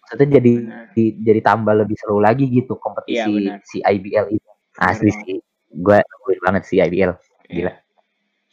[0.05, 0.53] maksudnya jadi
[0.93, 4.49] di- jadi tambah lebih seru lagi gitu kompetisi benar si IBL itu.
[4.77, 5.37] Asli sih.
[5.75, 7.13] Gue nungguin banget si IBL.
[7.49, 7.73] Gila.
[7.73, 7.73] Iya.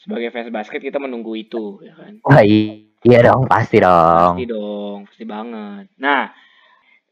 [0.02, 4.34] Sebagai fans basket kita menunggu itu ya kan i- iya dong, pasti dong.
[4.34, 5.86] Pasti dong, pasti banget.
[5.98, 6.30] Nah,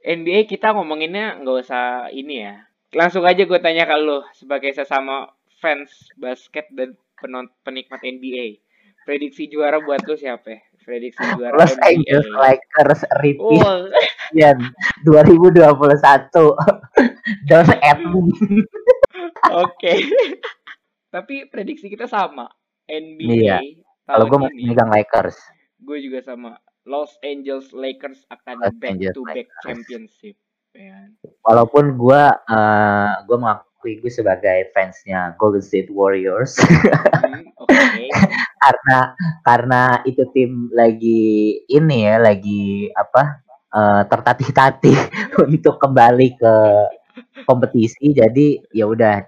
[0.03, 2.67] NBA kita ngomonginnya nggak usah ini ya.
[2.91, 8.59] Langsung aja gue tanya ke lu sebagai sesama fans basket dan penon penikmat NBA.
[9.07, 10.51] Prediksi juara buat lu siapa?
[10.51, 10.61] ya?
[10.81, 11.87] Prediksi juara Los NBA.
[11.87, 13.67] Angeles Lakers repeat
[14.33, 14.59] season
[15.03, 16.31] 2021.
[17.51, 18.31] Don Edmund.
[19.51, 19.93] Oke.
[21.11, 22.47] Tapi prediksi kita sama.
[22.91, 23.59] NBA Iya.
[24.05, 25.39] Kalau gue masih megang Lakers.
[25.81, 26.59] gue juga sama.
[26.83, 29.63] Los Angeles Lakers akan Los back Angeles to back Lakers.
[29.63, 30.37] championship.
[30.71, 31.09] Ya.
[31.43, 36.59] Walaupun gue uh, gue mengakui gue sebagai fansnya Golden State Warriors
[37.21, 38.07] Hmm, Oke.
[38.63, 38.99] karena
[39.41, 41.23] karena itu tim lagi
[41.65, 43.41] ini ya lagi apa
[43.73, 44.97] uh, tertatih-tatih
[45.49, 46.55] untuk kembali ke
[47.47, 49.27] kompetisi jadi ya udah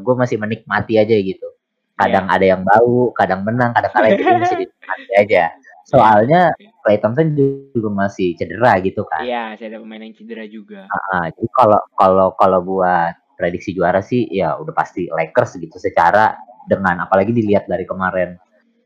[0.00, 1.48] gue masih menikmati aja gitu
[1.94, 5.44] kadang ada yang bau kadang menang kadang kalah itu masih dinikmati aja
[5.82, 6.50] soalnya
[6.80, 10.86] Clay Thompson juga masih cedera gitu kan Iya, saya ada pemain yang cedera juga.
[10.88, 16.34] Ah, jadi kalau kalau kalau buat prediksi juara sih ya udah pasti Lakers gitu secara
[16.64, 18.38] dengan apalagi dilihat dari kemarin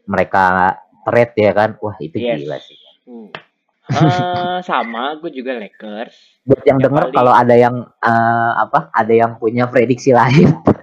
[0.07, 2.42] mereka trade ya kan wah itu Yes.
[2.42, 3.31] gila sih Uh.
[3.87, 6.42] Eh, sama, gue juga Lakers.
[6.42, 10.51] buat yang Yang denger paling- kalau ada yang eh, apa ada yang punya prediksi lain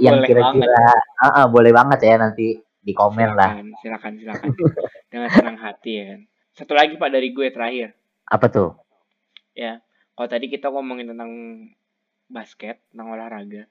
[0.00, 0.84] yang Boleh kira-kira
[1.20, 4.48] ah, ah, boleh banget ya nanti di komen lah Silakan, silakan, silakan.
[5.12, 6.20] Dengan senang hati ya kan.
[6.52, 7.96] Satu lagi Pak dari gue terakhir.
[8.28, 8.70] apa tuh
[9.52, 9.84] Ya,
[10.16, 11.28] kalau tadi kita ngomongin tentang
[12.32, 13.68] basket, tentang olahraga.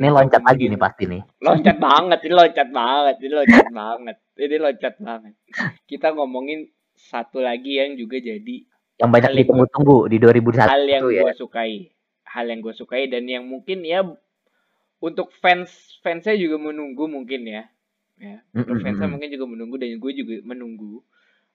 [0.00, 4.56] ini loncat lagi nih pasti nih Loncat banget, ini loncat banget, ini loncat banget, ini
[4.56, 5.34] loncat banget.
[5.84, 6.64] Kita ngomongin
[6.96, 8.56] satu lagi yang juga jadi
[9.00, 11.88] yang banyak ditunggu-tunggu di 2021 hal yang ya gue sukai,
[12.28, 14.04] hal yang gue sukai dan yang mungkin ya
[15.00, 15.70] untuk fans
[16.04, 17.64] fansnya juga menunggu mungkin ya,
[18.20, 19.12] ya untuk Mm-mm, fansnya mm-mm.
[19.12, 20.94] mungkin juga menunggu dan gue juga menunggu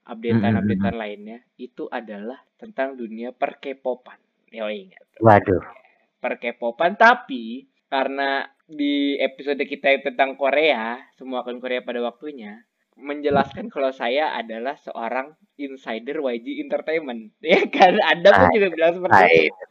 [0.06, 4.18] updatean-updatean lainnya itu adalah tentang dunia perkepopan.
[4.54, 5.04] Ya ingat.
[5.20, 5.64] waduh
[6.24, 13.92] perkepopan tapi karena di episode kita tentang Korea semua akun Korea pada waktunya menjelaskan kalau
[13.92, 19.52] saya adalah seorang insider YG Entertainment ya kan Anda pun juga bilang seperti baik.
[19.52, 19.66] itu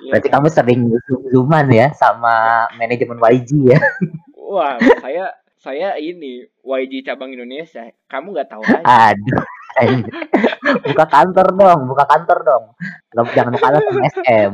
[0.00, 0.34] Ya berarti kan?
[0.34, 2.34] kamu sering zoom-zooman ya sama
[2.74, 3.78] manajemen YG ya
[4.48, 9.44] wah saya saya ini YG cabang Indonesia kamu nggak tahu aja Aduh.
[10.88, 12.64] buka kantor dong, buka kantor dong.
[13.14, 14.52] Nggak- Jangan kalah sama SM.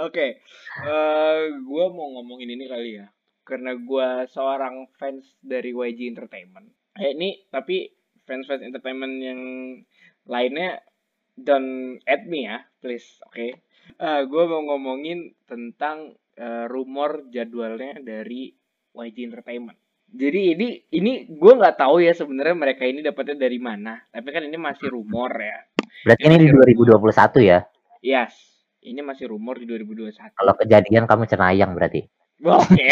[0.00, 0.26] Oke,
[0.82, 3.06] eh gue mau ngomongin ini kali ya,
[3.48, 6.68] karena gue seorang fans dari YG Entertainment.
[7.00, 7.88] Eh ini tapi
[8.28, 9.40] fans-fans entertainment yang
[10.28, 10.84] lainnya
[11.32, 13.48] don't add me ya, please, oke?
[13.96, 18.52] Eh gue mau ngomongin tentang eh, rumor jadwalnya dari
[18.92, 19.80] YG Entertainment.
[20.08, 24.44] Jadi ini ini gue nggak tahu ya sebenarnya mereka ini dapatnya dari mana, tapi kan
[24.44, 25.64] ini masih rumor ya.
[26.04, 27.60] Berarti ini di 2021 ya.
[28.04, 28.32] Yes,
[28.84, 30.36] ini masih rumor di 2021.
[30.36, 32.17] Kalau kejadian kamu cenayang berarti.
[32.44, 32.88] Oke.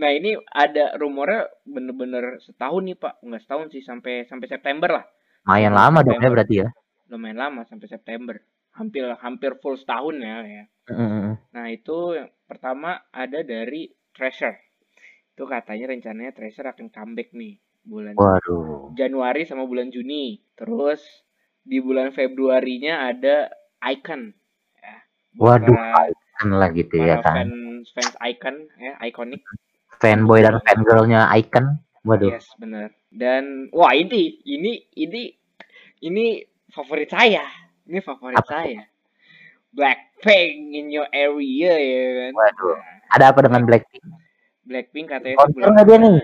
[0.00, 5.04] nah ini ada rumornya bener-bener setahun nih pak, nggak setahun sih sampai sampai September lah.
[5.46, 6.68] Lumayan lama dong ya berarti ya.
[7.08, 8.36] Lumayan lama sampai September.
[8.76, 10.44] Hampir hampir full setahun ya.
[10.44, 10.64] ya.
[10.92, 11.38] Mm-mm.
[11.54, 14.58] Nah itu yang pertama ada dari Treasure.
[15.32, 18.92] Itu katanya rencananya Treasure akan comeback nih bulan Waduh.
[18.98, 20.42] Januari sama bulan Juni.
[20.58, 21.00] Terus
[21.62, 23.48] di bulan Februarinya ada
[23.80, 24.34] Icon.
[24.82, 24.96] Ya,
[25.38, 25.72] Waduh,
[26.36, 27.48] kan lah gitu ya kan.
[27.48, 29.42] fans fans Icon ya, iconic.
[29.96, 31.80] Fanboy dan fangirlnya Icon.
[32.06, 32.30] Waduh.
[32.36, 32.92] Yes, benar.
[33.10, 35.32] Dan wah ini ini ini
[36.04, 37.42] ini favorit saya.
[37.88, 38.62] Ini favorit Apa?
[38.62, 38.84] saya.
[39.72, 42.32] Blackpink in your area ya kan.
[42.36, 42.76] Waduh.
[43.16, 44.04] Ada apa dengan Blackpink?
[44.66, 46.16] Blackpink katanya Konser nggak dia nih?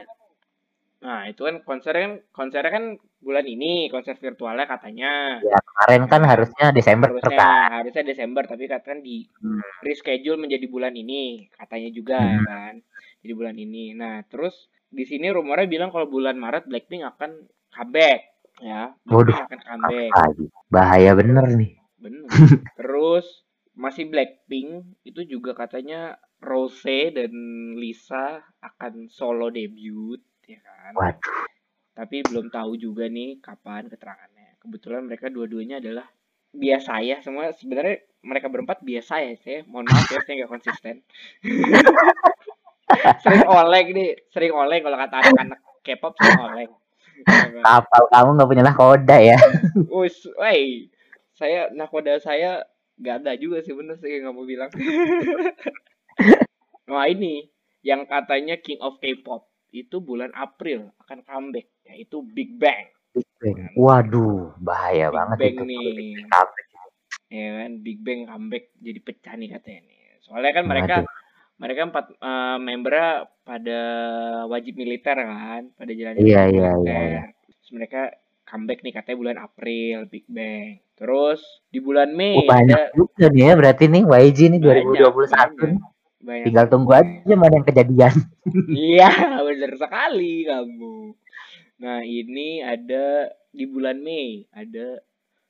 [1.03, 2.85] Nah, itu kan konser kan konsernya kan
[3.19, 5.43] bulan ini, konser virtualnya katanya.
[5.43, 7.83] Ya, kemarin kan harusnya Desember Harusnya kan.
[7.83, 9.59] harusnya Desember tapi katanya di Hmm.
[9.83, 12.47] reschedule menjadi bulan ini katanya juga Hmm.
[12.47, 12.75] kan.
[13.23, 13.95] Jadi bulan ini.
[13.95, 14.55] Nah, terus
[14.89, 17.31] di sini rumornya bilang kalau bulan Maret Blackpink akan
[17.75, 18.21] comeback
[18.63, 18.95] ya.
[19.07, 20.11] Waduh, akan comeback.
[20.71, 21.73] Bahaya bener nih.
[21.99, 22.27] Bener.
[22.79, 23.27] Terus
[23.75, 27.33] masih Blackpink itu juga katanya Rose dan
[27.75, 30.93] Lisa akan solo debut ya kan.
[30.95, 31.47] Waduh.
[31.93, 34.57] Tapi belum tahu juga nih kapan keterangannya.
[34.59, 36.09] Kebetulan mereka dua-duanya adalah
[36.53, 41.01] biasa ya semua sebenarnya mereka berempat biasa ya saya mohon maaf ya saya nggak konsisten
[43.25, 46.71] sering oleng nih sering oleng kalau kata anak-anak K-pop sering oleng
[47.63, 49.39] Kapal kamu nggak punya koda ya.
[50.03, 50.91] Us, wey,
[51.37, 52.67] saya nakoda saya
[52.99, 54.71] nggak ada juga sih bener sih nggak mau bilang.
[56.83, 57.49] Nah ini
[57.81, 62.93] yang katanya King of K-pop itu bulan April akan comeback yaitu Big Bang.
[63.17, 63.73] Big Bang.
[63.75, 65.81] Waduh, bahaya Big banget Bang itu nih.
[65.97, 66.67] Big Bang comeback.
[67.33, 70.01] Ya kan, Big Bang comeback jadi pecah nih katanya nih.
[70.21, 71.21] Soalnya kan mereka Waduh.
[71.57, 73.11] mereka empat eh, membernya
[73.43, 73.81] pada
[74.47, 77.23] wajib militer kan, pada jalan Iya, iya, iya, iya.
[77.73, 78.01] Mereka
[78.45, 80.85] comeback nih katanya bulan April Big Bang.
[80.93, 81.41] Terus
[81.73, 85.33] di bulan Oh, Mei banyak ada juga nih ya berarti nih YG nih banyak 2021
[85.33, 85.92] banyak nih.
[86.23, 88.15] Banyak Tinggal tunggu aja mana yang kejadian.
[88.71, 89.11] Iya,
[89.43, 90.97] bener sekali kamu.
[91.83, 95.03] Nah, ini ada di bulan Mei ada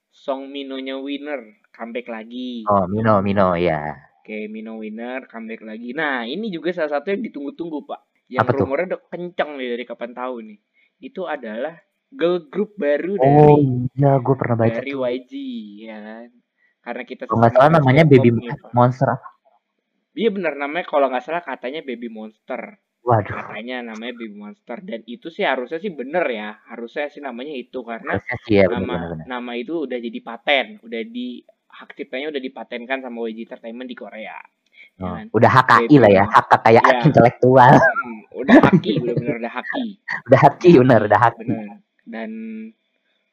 [0.08, 1.40] song Minonya Winner
[1.72, 2.64] comeback lagi.
[2.68, 3.96] Oh, Mino, Mino ya.
[4.22, 5.92] Oke, Mino Winner comeback lagi.
[5.96, 8.00] Nah, ini juga salah satu yang ditunggu-tunggu, Pak.
[8.28, 8.58] Yang Apa tuh?
[8.64, 10.58] rumornya udah kenceng nih dari kapan tahu nih.
[11.02, 11.74] Itu adalah
[12.12, 15.04] girl group baru Oh dari iya, gue pernah baca dari tuh.
[15.08, 15.32] YG,
[15.88, 16.28] ya kan?
[16.82, 18.30] Karena kita Kalau nggak salah namanya Baby.
[18.76, 19.31] Monster apa?
[20.12, 22.76] Iya bener namanya kalau nggak salah katanya Baby Monster.
[23.02, 24.78] Waduh, katanya namanya Baby Monster.
[24.80, 26.60] Dan itu sih harusnya sih bener ya.
[26.68, 29.26] Harusnya sih namanya itu karena sih ya nama benar-benar.
[29.26, 30.66] nama itu udah jadi paten.
[30.84, 34.36] Udah di hak ciptanya udah dipatenkan sama YG Entertainment di Korea.
[34.92, 35.26] Ya Oh, kan?
[35.32, 37.74] udah HKI Baby lah ya, hak kekayaan ya intelektual.
[38.32, 39.86] udah haki bener-bener udah haki.
[40.28, 41.38] Udah haki bener, udah haki.
[41.42, 41.66] bener.
[42.04, 42.30] Dan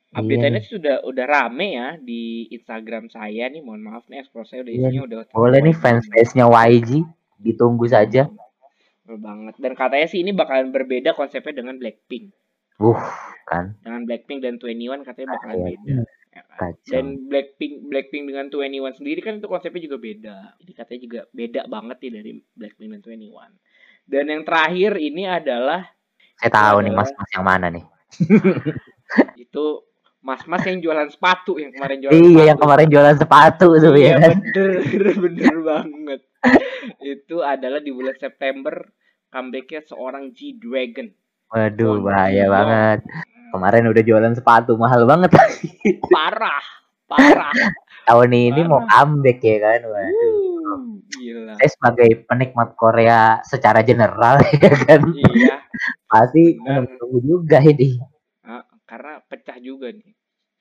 [0.10, 4.66] update-nya sih sudah udah rame ya di Instagram saya nih mohon maaf nih explore saya
[4.66, 6.90] udah Iya isinya udah Boleh nih YG fans-fansnya YG
[7.40, 8.26] ditunggu saja.
[9.06, 12.34] Betul banget dan katanya sih ini bakalan berbeda konsepnya dengan Blackpink
[12.80, 12.96] Uh,
[13.44, 13.76] kan.
[13.84, 16.00] dengan Blackpink dan 21 katanya bakalan beda
[16.32, 16.72] ya kan?
[16.88, 17.28] dan kacau.
[17.28, 21.98] Blackpink Blackpink dengan 21 sendiri kan itu konsepnya juga beda jadi katanya juga beda banget
[22.00, 23.52] nih dari Blackpink dan 21
[24.10, 25.92] dan yang terakhir ini adalah
[26.40, 27.86] Saya tahu nih adalah mas-mas yang mana nih.
[29.44, 29.66] itu
[30.20, 34.14] mas-mas yang jualan sepatu yang kemarin jualan Iya, yang sepatu kemarin jualan sepatu tuh ya
[34.18, 34.36] kan.
[34.44, 36.22] bener bener banget
[37.02, 38.76] itu adalah di bulan September
[39.30, 41.08] comebacknya seorang G Dragon
[41.50, 43.02] Waduh, bahaya banget.
[43.50, 45.34] Kemarin udah jualan sepatu mahal banget.
[46.06, 46.62] parah
[47.10, 47.50] parah
[48.06, 49.82] Tahun ini mau parah comeback ya kan.
[49.82, 50.30] Waduh.
[50.70, 55.02] Wuh, gila Saya sebagai penikmat Korea secara general ya kan.
[55.10, 55.58] iya
[56.06, 57.98] Pasti menunggu juga ini.
[58.90, 60.12] Karena pecah juga nih.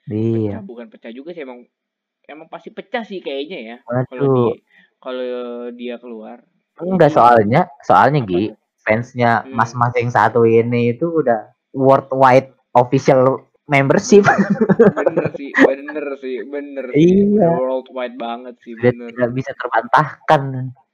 [0.08, 0.60] Iya.
[0.60, 1.64] pecah bukan pecah juga sih emang
[2.28, 3.76] emang pasti pecah sih kayaknya ya.
[4.04, 4.04] Kalau
[4.36, 4.60] di
[5.00, 5.24] kalau
[5.72, 6.44] dia keluar.
[6.78, 8.44] Enggak soalnya, soalnya apa Gi,
[8.84, 9.56] fansnya hmm.
[9.56, 14.22] mas-mas yang satu ini itu udah worldwide official membership.
[15.00, 17.34] bener sih bener sih bener sih.
[17.34, 19.08] Udah iya, worldwide banget sih udah bener.
[19.16, 20.42] tidak bisa terbantahkan.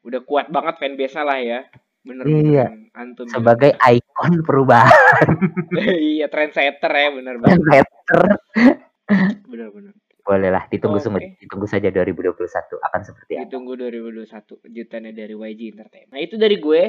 [0.04, 1.64] udah kuat banget fanbase lah ya
[2.04, 5.28] bener Iya, antum bilang sebagai bener ikon perubahan.
[6.14, 7.60] Iya trendsetter ya bener banget.
[7.64, 8.22] Meter.
[9.50, 9.92] bener bener.
[10.24, 11.04] Boleh lah, ditunggu oke.
[11.04, 12.48] sungguh, ditunggu saja 2021
[12.80, 13.44] akan seperti apa.
[13.44, 16.16] ditunggu 2021 kejutannya dari YG Entertainment.
[16.16, 16.82] Nah itu dari gue.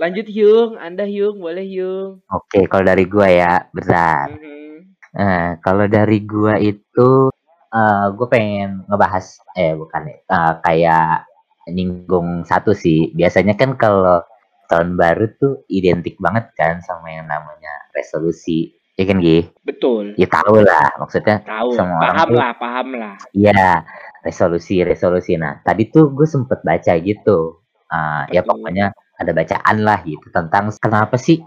[0.00, 0.80] Lanjut Hyung.
[0.80, 1.36] Anda Hyung.
[1.36, 2.24] Boleh Hyung.
[2.32, 4.32] Oke, kalau dari gua ya, besar.
[4.32, 4.96] Mhm.
[5.12, 7.28] Nah, kalau dari gua itu
[7.72, 11.28] eh gue pengen ngebahas eh bukan ya eh, kayak
[11.72, 13.12] nyinggung satu sih.
[13.12, 14.24] Biasanya kan kalau
[14.72, 18.72] tahun baru tuh identik banget kan sama yang namanya resolusi.
[18.96, 19.48] Ya kan Gi?
[19.64, 23.84] betul Ya tahu lah maksudnya tahu semua orang paham tuh lah paham lah ya
[24.24, 25.36] resolusi resolusi.
[25.36, 27.60] Nah, tadi tuh gue sempet baca gitu.
[27.92, 28.86] Apa ya tuh pokoknya
[29.20, 31.44] ada bacaan lah gitu tentang kenapa sih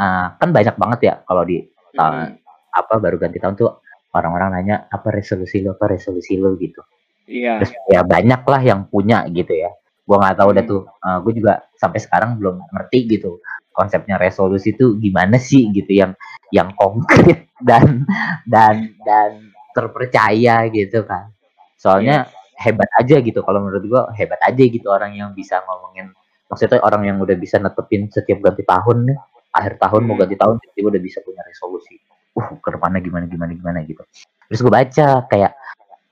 [0.00, 2.38] eh, kan banyak banget ya kalau di tahun Mhm.
[2.70, 3.82] apa baru ganti tahun tuh
[4.14, 6.80] orang-orang nanya apa resolusi lo apa resolusi lo gitu
[7.26, 9.70] iya terus ya banyak lah yang punya gitu ya
[10.10, 10.72] gua nggak tahu udah Hmm.
[10.74, 10.82] tuh.
[11.06, 13.38] Eh, gue juga sampai sekarang belum ngerti gitu
[13.70, 16.12] konsepnya resolusi itu gimana sih gitu yang
[16.50, 18.02] yang konkret dan
[18.50, 21.30] dan dan terpercaya gitu kan.
[21.78, 26.12] Soalnya yes hebat aja gitu kalau menurut gua hebat aja gitu orang yang bisa ngomongin
[26.44, 29.16] maksudnya orang yang udah bisa netepin setiap ganti tahun nih
[29.56, 30.28] akhir tahun mau Hmm.
[30.28, 31.96] ganti tahun tiba-tiba udah bisa punya resolusi.
[32.36, 34.04] Uh ke depannya gimana gimana gimana gitu.
[34.52, 35.52] Terus gue baca kayak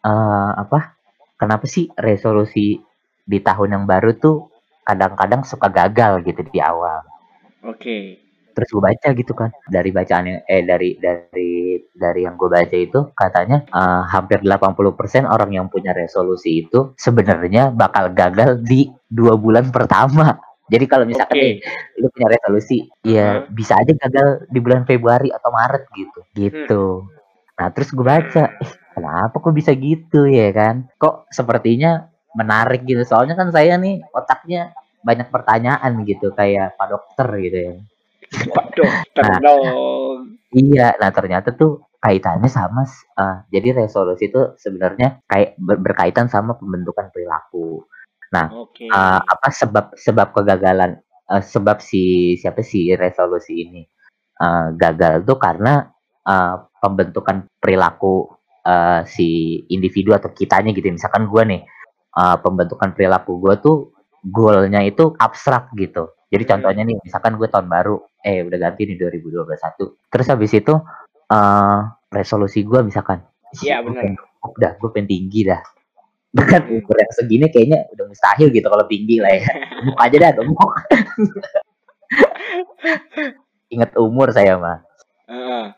[0.08, 0.96] eh apa
[1.36, 2.80] kenapa sih resolusi
[3.28, 4.48] di tahun yang baru tuh
[4.88, 7.04] kadang-kadang suka gagal gitu di awal.
[7.62, 8.24] Oke.
[8.56, 12.74] Terus gue baca gitu kan dari bacaan yang eh dari dari dari yang gue baca
[12.74, 19.38] itu katanya eh, hampir 80% orang yang punya resolusi itu sebenarnya bakal gagal di dua
[19.38, 20.40] bulan pertama.
[20.68, 21.44] Jadi kalau misalkan oke.
[21.46, 21.54] nih
[22.02, 26.34] lu punya resolusi ya bisa aja gagal di bulan Februari atau Maret gitu Hmm.
[26.34, 26.84] gitu
[27.58, 28.62] nah terus gue baca Hmm.
[28.62, 30.90] eh kenapa kok bisa gitu ya kan?
[30.98, 34.70] Kok sepertinya menarik gitu soalnya kan saya nih otaknya
[35.02, 37.74] banyak pertanyaan gitu kayak pak dokter gitu ya
[38.28, 40.92] Pak dokter Nah, dong iya.
[41.00, 42.84] Nah, ternyata tuh kaitannya sama
[43.18, 47.88] eh, jadi resolusi itu sebenarnya kayak ber- berkaitan sama pembentukan perilaku.
[48.30, 51.00] Nah, oke eh, apa sebab sebab kegagalan
[51.32, 53.82] eh, sebab si siapa sih resolusi ini
[54.38, 55.88] eh, gagal tuh karena
[56.28, 58.28] uh, pembentukan perilaku
[58.68, 60.92] uh, si individu atau kitanya gitu.
[60.92, 61.62] Misalkan gue nih
[62.18, 63.76] uh, pembentukan perilaku gue tuh
[64.26, 66.10] goalnya itu abstrak gitu.
[66.28, 66.50] Jadi hmm.
[66.50, 70.10] contohnya nih, misalkan gue tahun baru, eh udah ganti nih 2021.
[70.10, 70.74] Terus habis itu
[71.30, 71.78] uh,
[72.10, 73.22] resolusi gue misalkan,
[73.62, 74.18] iya benar.
[74.44, 75.62] Udah, gue pengen tinggi dah.
[76.36, 79.48] Bahkan umur yang segini kayaknya udah mustahil gitu kalau tinggi lah ya.
[79.78, 80.72] Gemuk aja dah, gemuk.
[83.74, 84.82] Ingat umur saya mah.
[85.28, 85.70] Uh.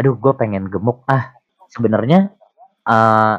[0.00, 1.36] Aduh, gue pengen gemuk ah.
[1.68, 2.32] Sebenarnya
[2.88, 3.36] uh,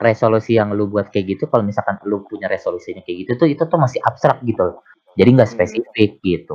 [0.00, 3.62] resolusi yang lu buat kayak gitu kalau misalkan lu punya resolusinya kayak gitu tuh itu
[3.68, 4.76] tuh masih abstrak gitu loh
[5.14, 5.56] jadi nggak hmm.
[5.60, 6.24] spesifik hmm.
[6.24, 6.54] gitu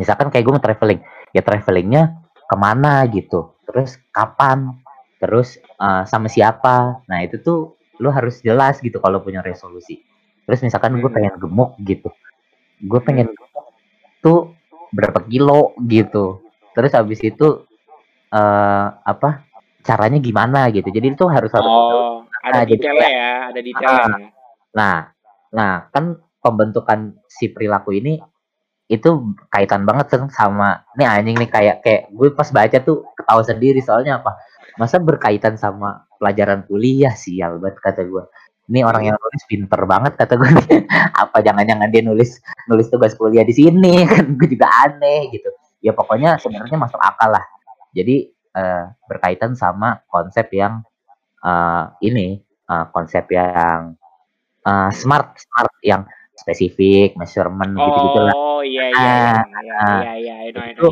[0.00, 1.00] misalkan kayak gue mau traveling
[1.36, 2.02] ya travelingnya
[2.48, 4.80] ke mana gitu terus kapan
[5.20, 10.00] terus uh, sama siapa nah itu tuh lu harus jelas gitu kalau punya resolusi
[10.48, 11.16] terus misalkan gue hmm.
[11.20, 12.08] pengen gemuk gitu
[12.80, 13.36] gue pengen hmm.
[13.36, 13.66] gemuk
[14.24, 14.40] tuh
[14.96, 16.40] berapa kilo gitu
[16.72, 17.68] terus habis itu
[18.32, 19.44] uh, apa
[19.84, 24.04] caranya gimana gitu jadi itu harus harus oh ada nah, detailnya ya, ada detailnya.
[24.08, 24.18] Nah,
[24.72, 24.98] nah,
[25.52, 26.04] nah, kan
[26.40, 28.16] pembentukan si perilaku ini
[28.90, 33.78] itu kaitan banget sama nih anjing nih kayak kayak gue pas baca tuh ketawa sendiri
[33.78, 34.34] soalnya apa
[34.82, 38.24] masa berkaitan sama pelajaran kuliah sih ya buat kata gue.
[38.70, 40.50] Ini orang yang nulis pinter banget kata gue
[41.22, 45.50] apa jangan-jangan dia nulis nulis tugas kuliah di sini kan gue juga aneh gitu.
[45.80, 47.44] Ya pokoknya sebenarnya masuk akal lah.
[47.94, 48.26] Jadi
[48.58, 50.82] uh, berkaitan sama konsep yang
[51.44, 53.94] uh, ini uh, konsep yang
[54.64, 56.02] uh, smart smart yang
[56.36, 59.16] spesifik measurement oh, gitu lah oh iya iya
[60.16, 60.36] iya iya
[60.72, 60.86] itu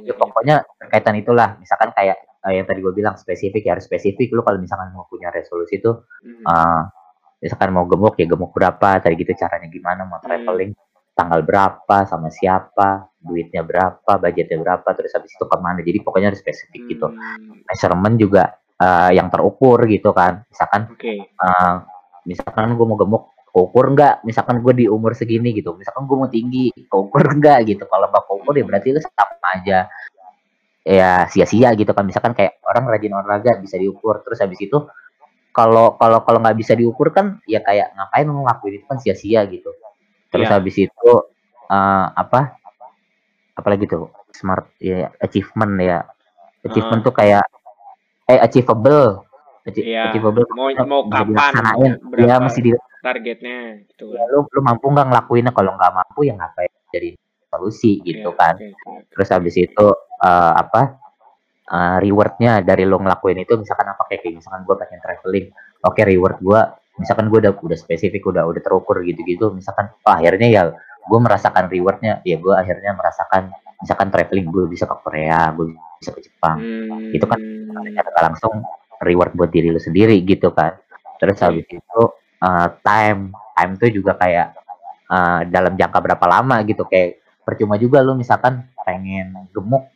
[0.00, 4.32] ya, pokoknya berkaitan itulah misalkan kayak uh, yang tadi gue bilang spesifik ya harus spesifik
[4.32, 6.44] lu kalau misalkan mau punya resolusi itu hmm.
[6.48, 6.88] uh,
[7.44, 10.24] misalkan mau gemuk ya gemuk berapa tadi gitu caranya gimana mau hmm.
[10.24, 11.12] traveling hmm.
[11.12, 16.32] tanggal berapa sama siapa duitnya berapa budgetnya berapa terus habis itu ke mana jadi pokoknya
[16.32, 17.12] harus spesifik gitu.
[17.12, 17.16] hmm.
[17.16, 18.44] gitu measurement juga
[18.80, 20.42] uh, yang terukur gitu kan.
[20.48, 21.28] Misalkan okay.
[21.38, 21.84] uh,
[22.24, 25.78] misalkan gue mau gemuk ukur enggak misalkan gue di umur segini gitu.
[25.78, 27.86] Misalkan gue mau tinggi ukur enggak gitu.
[27.86, 29.78] Kalau nggak ukur ya berarti itu sama aja.
[30.84, 32.04] Ya sia-sia gitu kan.
[32.04, 34.20] Misalkan kayak orang rajin olahraga bisa diukur.
[34.26, 34.78] Terus habis itu
[35.54, 39.70] kalau kalau kalau nggak bisa diukur kan ya kayak ngapain ngelakuin itu kan sia-sia gitu.
[40.34, 40.58] Terus yeah.
[40.58, 41.10] habis itu
[41.70, 42.58] uh, apa?
[43.54, 44.10] Apalagi tuh?
[44.34, 46.02] Smart ya achievement ya.
[46.66, 47.04] Achievement uh.
[47.06, 47.46] tuh kayak
[48.28, 49.24] eh achievable.
[49.64, 50.12] Iya.
[50.12, 50.44] achievable.
[50.52, 51.52] Mau mau kapan?
[52.20, 53.84] Ya masih di targetnya?
[53.84, 54.12] Gitu.
[54.12, 55.52] Ya, lu lu mampu nggak ngelakuinnya?
[55.52, 56.72] Kalau nggak mampu ya ngapain?
[56.92, 57.16] Jadi
[57.54, 58.54] solusi gitu yeah, kan.
[58.58, 59.06] okay, okay.
[59.14, 59.86] terus habis itu
[60.26, 60.98] uh, apa
[61.70, 65.46] uh, rewardnya dari lo ngelakuin itu misalkan apa kayak misalkan gue pengen traveling.
[65.86, 66.60] Oke okay, reward gue
[66.98, 70.62] misalkan gue udah udah spesifik udah udah terukur gitu-gitu misalkan oh, akhirnya ya
[71.06, 72.20] gue merasakan rewardnya.
[72.26, 76.58] Ya gue akhirnya merasakan misalkan traveling gue bisa ke Korea gue bisa ke Jepang.
[76.60, 77.16] Hmm.
[77.16, 77.40] itu kan
[78.20, 78.64] langsung
[79.00, 80.76] reward buat diri lu sendiri gitu kan.
[81.18, 82.02] Terus habis itu
[82.44, 83.32] uh, time.
[83.54, 84.52] Time itu juga kayak
[85.08, 86.84] uh, dalam jangka berapa lama gitu.
[86.84, 89.88] Kayak percuma juga lu misalkan pengen gemuk.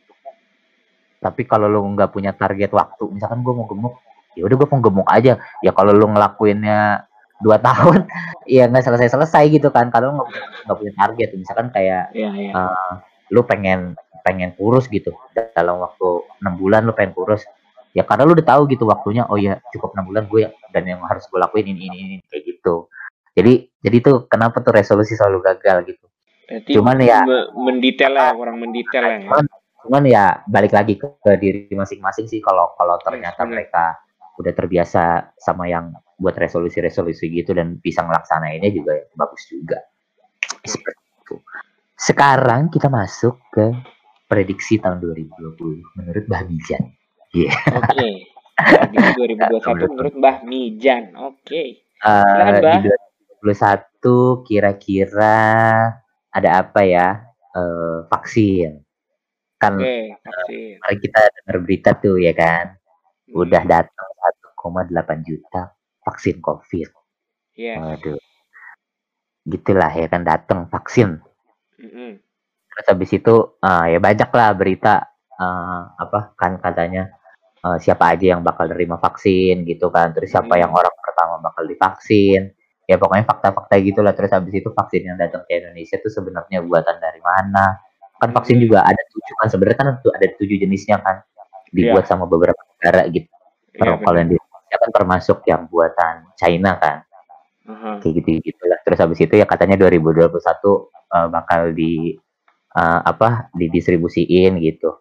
[1.19, 3.99] Tapi kalau lu nggak punya target waktu misalkan gue mau gemuk
[4.37, 5.37] ya udah gue mau gemuk aja.
[5.59, 7.05] Ya kalau lu ngelakuinnya
[7.39, 8.07] dua tahun
[8.47, 9.91] ya nggak selesai selesai gitu kan.
[9.91, 10.23] Kalau
[10.65, 12.53] nggak punya target misalkan kayak yeah, yeah.
[12.55, 12.93] Uh,
[13.29, 15.15] lu pengen pengen kurus gitu.
[15.33, 16.07] Dalam waktu
[16.43, 17.45] enam bulan lu pengen kurus.
[17.97, 20.85] Ya karena lu udah tahu gitu waktunya oh ya cukup enam bulan gue ya, dan
[20.85, 22.85] yang harus gue lakuin ini ini ini kayak gitu.
[23.33, 26.05] Jadi jadi tuh kenapa tuh resolusi selalu gagal gitu?
[26.45, 27.25] Berarti cuman ya
[27.57, 29.17] mendetail lah orang mendetail ya.
[29.25, 29.45] Cuman,
[29.85, 33.97] cuman ya balik lagi ke, ke diri masing-masing sih kalau kalau ternyata yes, mereka
[34.37, 35.89] udah terbiasa sama yang
[36.19, 39.79] buat resolusi-resolusi gitu dan bisa ngelaksanainnya juga ya bagus juga
[41.99, 43.75] sekarang kita masuk ke
[44.31, 46.83] prediksi tahun 2020 menurut Mbah Mijan.
[47.35, 47.51] Iya.
[47.51, 47.57] Yeah.
[47.75, 47.91] Oke.
[47.91, 48.13] Okay.
[48.55, 51.03] Prediksi 2021 menurut Mbah Mijan.
[51.19, 51.43] Oke.
[51.43, 51.67] Okay.
[51.99, 52.87] Uh, Di
[53.43, 55.39] 2021 kira-kira
[56.31, 57.07] ada apa ya?
[57.51, 58.79] Uh, vaksin.
[59.59, 60.79] Kan okay, vaksin.
[60.79, 62.79] Uh, kita dengar berita tuh ya kan.
[63.27, 63.43] Hmm.
[63.43, 64.09] Udah datang
[64.55, 65.75] 1,8 juta
[66.07, 66.87] vaksin Covid.
[67.59, 67.75] Iya.
[67.75, 67.77] Yeah.
[67.83, 68.19] Waduh.
[69.49, 71.19] Gitulah ya kan datang vaksin.
[72.69, 75.03] Terus habis itu uh, ya banyak lah berita
[75.39, 77.11] uh, apa kan katanya
[77.63, 80.11] uh, siapa aja yang bakal terima vaksin gitu kan.
[80.15, 80.61] Terus siapa hmm.
[80.67, 82.53] yang orang pertama bakal divaksin.
[82.89, 84.13] Ya pokoknya fakta-fakta gitulah.
[84.17, 87.77] Terus habis itu vaksin yang datang ke Indonesia tuh sebenarnya buatan dari mana?
[88.17, 89.47] Kan vaksin juga ada tujuh kan.
[89.47, 91.21] Sebenarnya kan ada tujuh jenisnya kan.
[91.69, 92.09] Dibuat yeah.
[92.09, 93.29] sama beberapa negara gitu.
[93.77, 97.05] Yeah, kalau yang di Indonesia kan termasuk yang buatan China kan.
[97.69, 98.01] Uh-huh.
[98.01, 100.33] kayak gitu gitulah terus habis itu ya katanya 2021
[101.11, 102.15] uh, bakal di
[102.73, 104.97] uh, apa didistribusiin gitu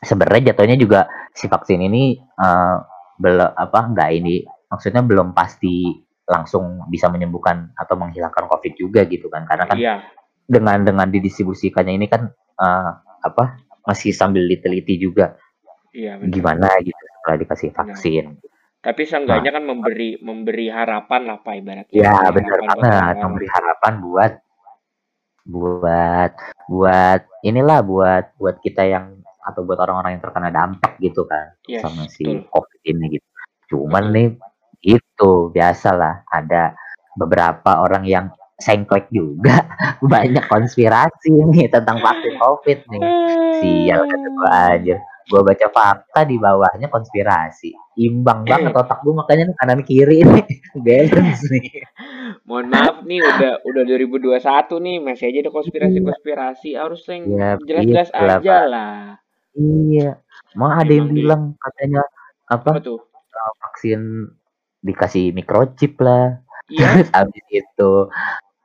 [0.00, 1.00] sebenarnya jatuhnya juga
[1.32, 2.76] si vaksin ini uh,
[3.20, 5.92] belum apa enggak ini maksudnya belum pasti
[6.24, 9.94] langsung bisa menyembuhkan atau menghilangkan covid juga gitu kan karena kan Iya.
[10.46, 12.90] dengan dengan didistribusikannya ini kan uh,
[13.20, 15.34] apa masih sambil diteliti juga
[15.90, 16.30] Iya, benar.
[16.30, 17.78] gimana gitu setelah dikasih Benar.
[17.82, 18.26] vaksin
[18.80, 22.00] Tapi seenggaknya kan memberi memberi harapan lah Pak ibaratnya.
[22.00, 24.32] ya benar banget memberi harapan buat
[25.48, 26.32] buat
[26.68, 29.16] buat inilah buat buat kita yang
[29.48, 32.44] atau buat orang-orang yang terkena dampak gitu kan Yes, sama si betul.
[32.52, 33.28] covid ini gitu.
[33.72, 34.28] Cuman nih
[34.84, 36.76] itu biasalah ada
[37.16, 38.26] beberapa orang yang
[38.60, 39.64] sengklek juga.
[40.12, 43.04] Banyak konspirasi nih tentang vaksin covid nih.
[43.60, 44.50] Sial kata gua
[45.30, 47.70] gua baca fakta di bawahnya konspirasi.
[47.96, 50.42] Imbang banget otak gua makanya nih kanan kiri ini.
[50.84, 51.70] Balance nih.
[52.44, 56.70] Mohon maaf nih udah udah 2021 nih masih aja ada konspirasi-konspirasi.
[56.74, 58.96] Harus yang Ya, jelas-jelas itulah, aja lah.
[59.54, 60.18] iya.
[60.58, 62.02] Mau ada yang bilang katanya
[62.50, 62.74] Apa?
[62.74, 62.98] Apa tuh?
[63.30, 64.26] uh, vaksin
[64.82, 66.42] dikasih microchip lah.
[66.66, 67.92] Iya, terus abis itu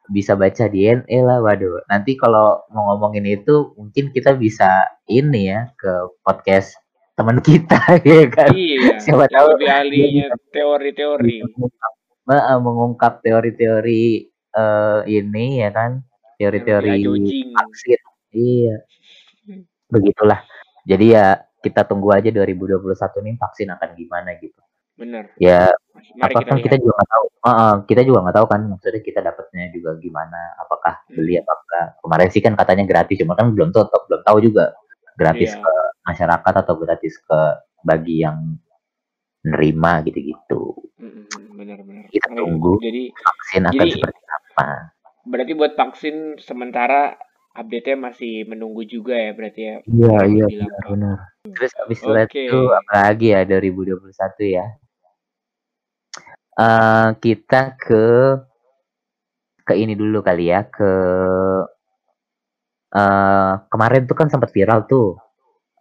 [0.10, 1.82] bisa baca DNA lah waduh.
[1.89, 5.91] Nanti kalau mau ngomongin itu mungkin kita bisa ini ya ke
[6.26, 6.78] podcast
[7.16, 8.51] teman kita ya kan?
[8.51, 8.99] Iya.
[8.99, 11.45] Siapa tahu ahlinya teori-teori.
[11.56, 11.93] mengungkap,
[12.34, 14.03] eh, mengungkap teori-teori
[14.34, 16.01] eh, ini ya kan?
[16.36, 16.99] Teori-teori
[17.56, 17.99] vaksin.
[18.36, 18.76] Iya.
[19.88, 20.43] Begitulah.
[20.86, 22.93] Jadi ya kita tunggu aja 2021
[23.26, 24.64] nih vaksin akan gimana gitu
[24.96, 25.28] Bener.
[25.38, 26.66] ya Mari apa kita kan lihat.
[26.66, 30.39] kita juga nggak tahu Heeh, kita juga nggak tahu kan maksudnya kita dapatnya juga gimana
[30.58, 31.16] apakah Hmm.
[31.16, 34.64] beli apa enggak kemarin sih kan katanya gratis cuma kan belum tahu belum tahu juga
[35.14, 35.60] gratis Iya.
[35.60, 35.74] ke
[36.06, 37.39] masyarakat atau gratis ke
[37.82, 38.38] bagi yang
[39.41, 42.08] nerima gitu-gitu Mm-mm, Bener-bener.
[42.08, 42.80] Kita tunggu.
[42.80, 44.68] Jadi vaksin akan Jadi- seperti apa
[45.24, 47.18] berarti buat vaksin sementara
[47.52, 49.76] update-nya masih menunggu juga ya berarti ya.
[49.86, 51.18] iya iya bilang, benar
[51.48, 52.46] terus habis Oke.
[52.46, 54.06] itu apa lagi ya 2021
[54.52, 54.66] ya
[56.56, 58.06] Eh kita ke
[59.68, 60.91] ke ini dulu kali ya ke
[62.95, 65.20] eh kemarin tuh kan sempat viral tuh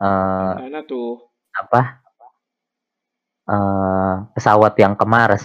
[0.03, 1.22] eh Mana tuh?
[1.55, 2.03] apa
[3.53, 5.45] eh pesawat yang ke Mars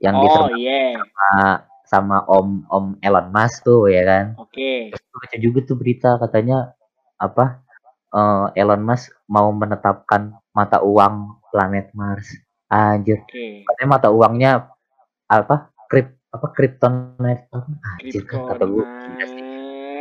[0.00, 0.80] yang Oh diterbang iya.
[0.94, 1.32] sama,
[1.84, 4.94] sama Om Om Elon Musk tuh ya kan Oke.
[4.94, 6.72] Terus gue baca juga tuh berita katanya
[7.20, 7.60] apa
[8.14, 12.28] eh, Elon Musk mau menetapkan mata uang planet Mars.
[12.74, 13.62] Anjir, Oke.
[13.62, 14.66] katanya mata uangnya
[15.30, 15.70] apa?
[15.86, 17.46] Krip apa kryptonite.
[18.02, 18.82] Anjir kata gue.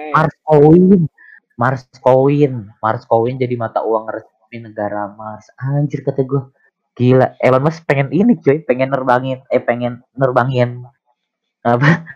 [0.09, 1.05] Mars coin.
[1.53, 2.53] Mars coin.
[2.81, 5.45] Mars coin jadi mata uang resmi negara Mars.
[5.61, 6.49] Anjir kata gue
[6.97, 7.37] gila.
[7.37, 8.65] Elon Musk pengen ini cuy.
[8.65, 10.81] Pengen nerbangin eh pengen nerbangin
[11.61, 12.09] apa?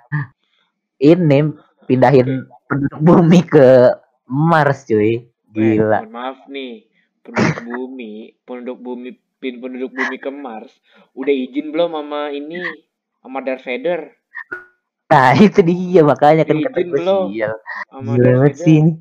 [0.98, 1.54] Ini
[1.86, 3.94] pindahin penduduk bumi ke
[4.26, 5.22] Mars cuy.
[5.22, 6.06] Eh, gila.
[6.06, 6.86] mohon maaf nih,
[7.26, 8.14] penduduk bumi,
[8.46, 9.10] penduduk bumi,
[9.42, 10.74] pin penduduk bumi ke Mars,
[11.18, 12.62] udah izin belum sama ini,
[13.22, 14.02] sama Darth Vader,
[15.08, 17.26] nah itu dia makanya kan kata Izin gue belum?
[17.32, 17.54] sial.
[17.92, 18.64] sama gila Darth Vader.
[18.64, 18.94] sih ini.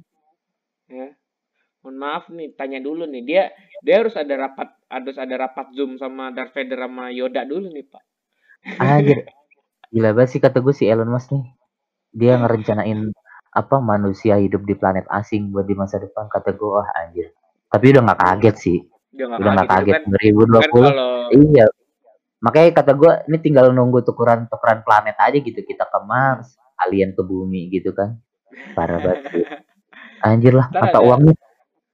[0.91, 1.09] Ya.
[1.83, 3.43] Mohon maaf nih, tanya dulu nih, dia
[3.83, 7.87] dia harus ada rapat, harus ada rapat zoom sama Darth Vader sama Yoda dulu nih
[7.87, 8.03] pak.
[8.83, 9.19] anjir.
[9.95, 11.47] Gila banget sih kata gue si Elon Musk nih.
[12.17, 13.15] Dia ngerencanain
[13.55, 17.31] apa manusia hidup di planet asing buat di masa depan kata gue wah anjir.
[17.71, 18.79] Tapi udah nggak kaget sih
[19.17, 21.67] Dia nggak udah nggak kaget, kan, 2020 kan kalau iya.
[22.45, 26.55] Makanya kata gue ini tinggal nunggu tukeran tukeran planet aja gitu kita ke Mars
[26.85, 28.21] alien ke bumi gitu kan.
[28.77, 29.25] Parah banget.
[30.29, 31.33] Anjir lah mata uangnya?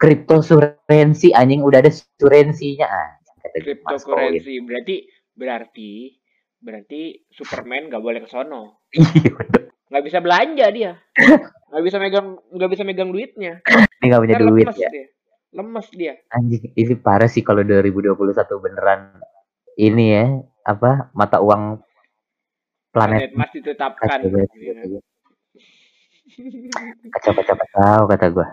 [0.02, 2.90] Cryptocurrency anjing udah ada surensinya.
[3.42, 3.62] Koin.
[3.62, 4.96] cryptocurrency berarti
[5.34, 5.90] berarti
[6.62, 9.34] berarti Superman nggak boleh ke sono, iya
[9.90, 10.92] nggak bisa belanja dia,
[11.74, 13.58] nggak bisa megang nggak bisa megang duitnya,
[13.98, 14.88] ini nggak punya duit ya.
[14.88, 15.04] dia,
[15.52, 16.16] lemes dia.
[16.32, 18.16] anjing ini parah sih kalau 2021
[18.60, 19.20] beneran
[19.76, 20.26] ini ya
[20.64, 21.80] apa mata uang
[22.92, 24.20] Planet planet Mars ditetapkan.
[24.20, 25.00] kacau Iya.
[27.12, 28.48] kacau kacau kacau kata gue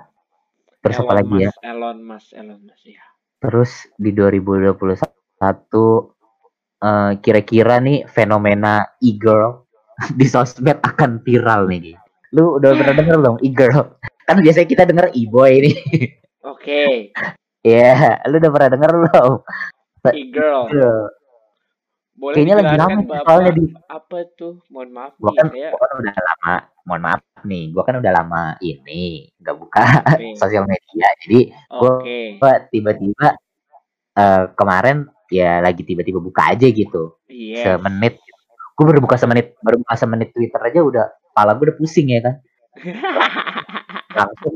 [0.79, 3.03] terus apa Elon lagi ya Elon Musk, Elon Musk ya.
[3.39, 4.79] terus di 2021
[6.83, 9.63] eh, kira-kira nih fenomena e-girl
[10.19, 11.95] di sosmed akan viral nih
[12.35, 13.95] lu udah pernah denger belum e-girl
[14.27, 15.75] kan biasanya kita denger e-boy nih
[16.69, 17.09] Oke,
[17.65, 19.33] ya lu udah pernah denger belum
[20.13, 20.61] e-girl.
[20.69, 21.01] Girl.
[22.19, 24.53] Boleh Kayaknya lagi rame Bapak soalnya di apa tuh?
[24.67, 28.11] Mohon maaf gua kan, saya gua kan udah lama mohon maaf nih gua kan udah
[28.11, 30.35] lama ini nggak buka Oke.
[30.41, 31.41] sosial media jadi
[31.79, 32.19] Oke.
[32.43, 33.27] gua tiba-tiba
[34.19, 37.63] eh, kemarin ya lagi tiba-tiba buka aja gitu Yes.
[37.63, 38.19] semenit
[38.75, 42.19] gue baru buka semenit baru buka semenit Twitter aja udah kepala gue udah pusing ya
[42.19, 42.35] kan
[44.19, 44.55] langsung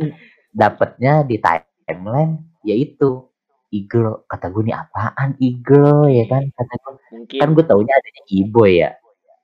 [0.51, 1.37] dapetnya di
[1.85, 3.27] timeline yaitu
[3.73, 8.23] Eagle kata gue nih apaan Eagle ya kan kata gue Mungkin kan gue taunya adanya
[8.29, 8.91] e-boy ya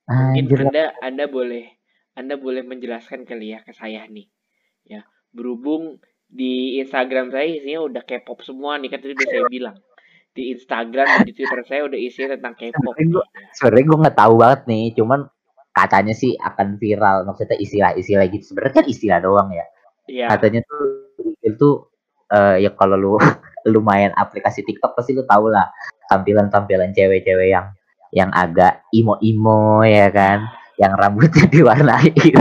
[0.09, 0.59] mungkin anjir.
[0.65, 1.65] Anda Anda boleh
[2.17, 4.27] Anda boleh menjelaskan kali ya ke saya nih.
[4.83, 9.77] Ya, berhubung di Instagram saya isinya udah K-pop semua nih kan tadi udah saya bilang.
[10.33, 12.93] Di Instagram di Twitter saya udah isinya tentang K-pop.
[13.55, 15.29] Sebenarnya gue nggak tahu banget nih cuman
[15.69, 19.63] katanya sih akan viral maksudnya istilah-istilah gitu sebenarnya kan istilah doang ya
[20.09, 20.25] Iya.
[20.33, 21.13] katanya tuh
[21.45, 21.69] itu
[22.29, 23.13] eh ya kalau lu
[23.71, 25.67] lu main aplikasi TikTok pasti lu tahu lah
[26.09, 27.69] tampilan-tampilan cewek-cewek yang
[28.09, 30.49] yang agak imo-imo ya kan?
[30.81, 32.37] Yang rambutnya diwarnain.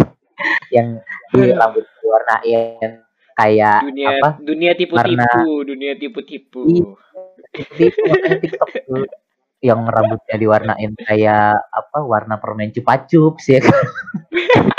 [0.73, 0.89] Yang
[1.35, 2.91] di rambut diwarnain
[3.39, 4.29] kayak dunia apa?
[4.43, 6.63] dunia tipu-tipu, dunia tipu-tipu.
[6.67, 6.87] Iya.
[8.43, 9.07] TikTok tuh.
[9.59, 11.99] Yang rambutnya diwarnain kayak apa?
[12.03, 13.75] Warna permen cupa cups ya kan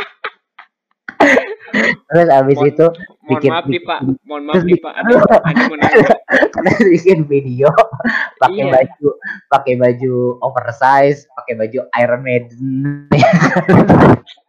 [2.10, 4.84] terus abis Mohon- itu Mohon bikin- maaf nih Pak, bikin- mohon maaf terus nih bikin-
[4.84, 4.94] Pak.
[4.96, 6.08] Ada, ada mau nanya.
[6.50, 7.70] karena bikin video
[8.42, 8.72] pakai Iya.
[8.72, 9.08] baju
[9.48, 12.66] pakai baju oversize pakai baju Iron Maiden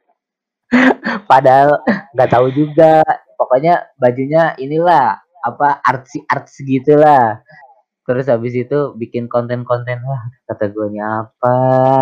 [1.27, 1.71] padahal
[2.11, 3.03] nggak tahu juga
[3.35, 7.41] pokoknya bajunya inilah apa artsy arts gitulah
[8.03, 11.55] terus habis itu bikin konten-konten wah kata gue ini apa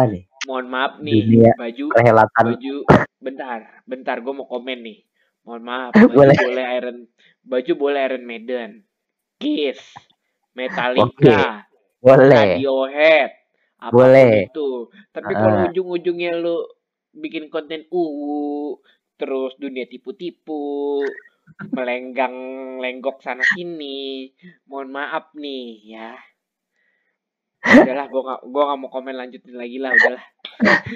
[0.07, 2.75] nih Mohon maaf nih, Dunia baju perhelatan baju
[3.21, 4.99] bentar, bentar gue mau komen nih.
[5.49, 6.37] Mohon maaf, baju Boleh.
[6.37, 6.99] boleh, Iron
[7.41, 8.71] baju boleh Iron Maiden.
[9.41, 9.81] Kiss,
[10.53, 11.65] Metallica,
[12.05, 13.31] boleh Radiohead,
[13.81, 14.45] apa pun Boleh.
[14.45, 14.69] itu.
[15.09, 15.67] Tapi kalau Ah.
[15.73, 16.69] ujung-ujungnya lu
[17.17, 18.77] bikin konten UU,
[19.17, 21.01] terus dunia tipu-tipu,
[21.73, 22.35] melenggang
[22.77, 24.29] lenggok sana sini,
[24.69, 26.13] mohon maaf nih ya.
[27.65, 30.25] Udahlah, gua gak, gua gak mau komen lanjutin lagi lah, udahlah.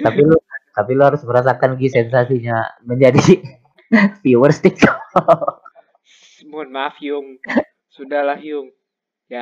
[0.03, 0.37] tapi lu
[0.73, 3.39] tapi lu harus merasakan sensasinya menjadi
[4.25, 4.97] viewers TikTok.
[6.49, 7.39] Mohon maaf Yung,
[7.89, 8.69] sudahlah Yung.
[9.31, 9.41] Ya,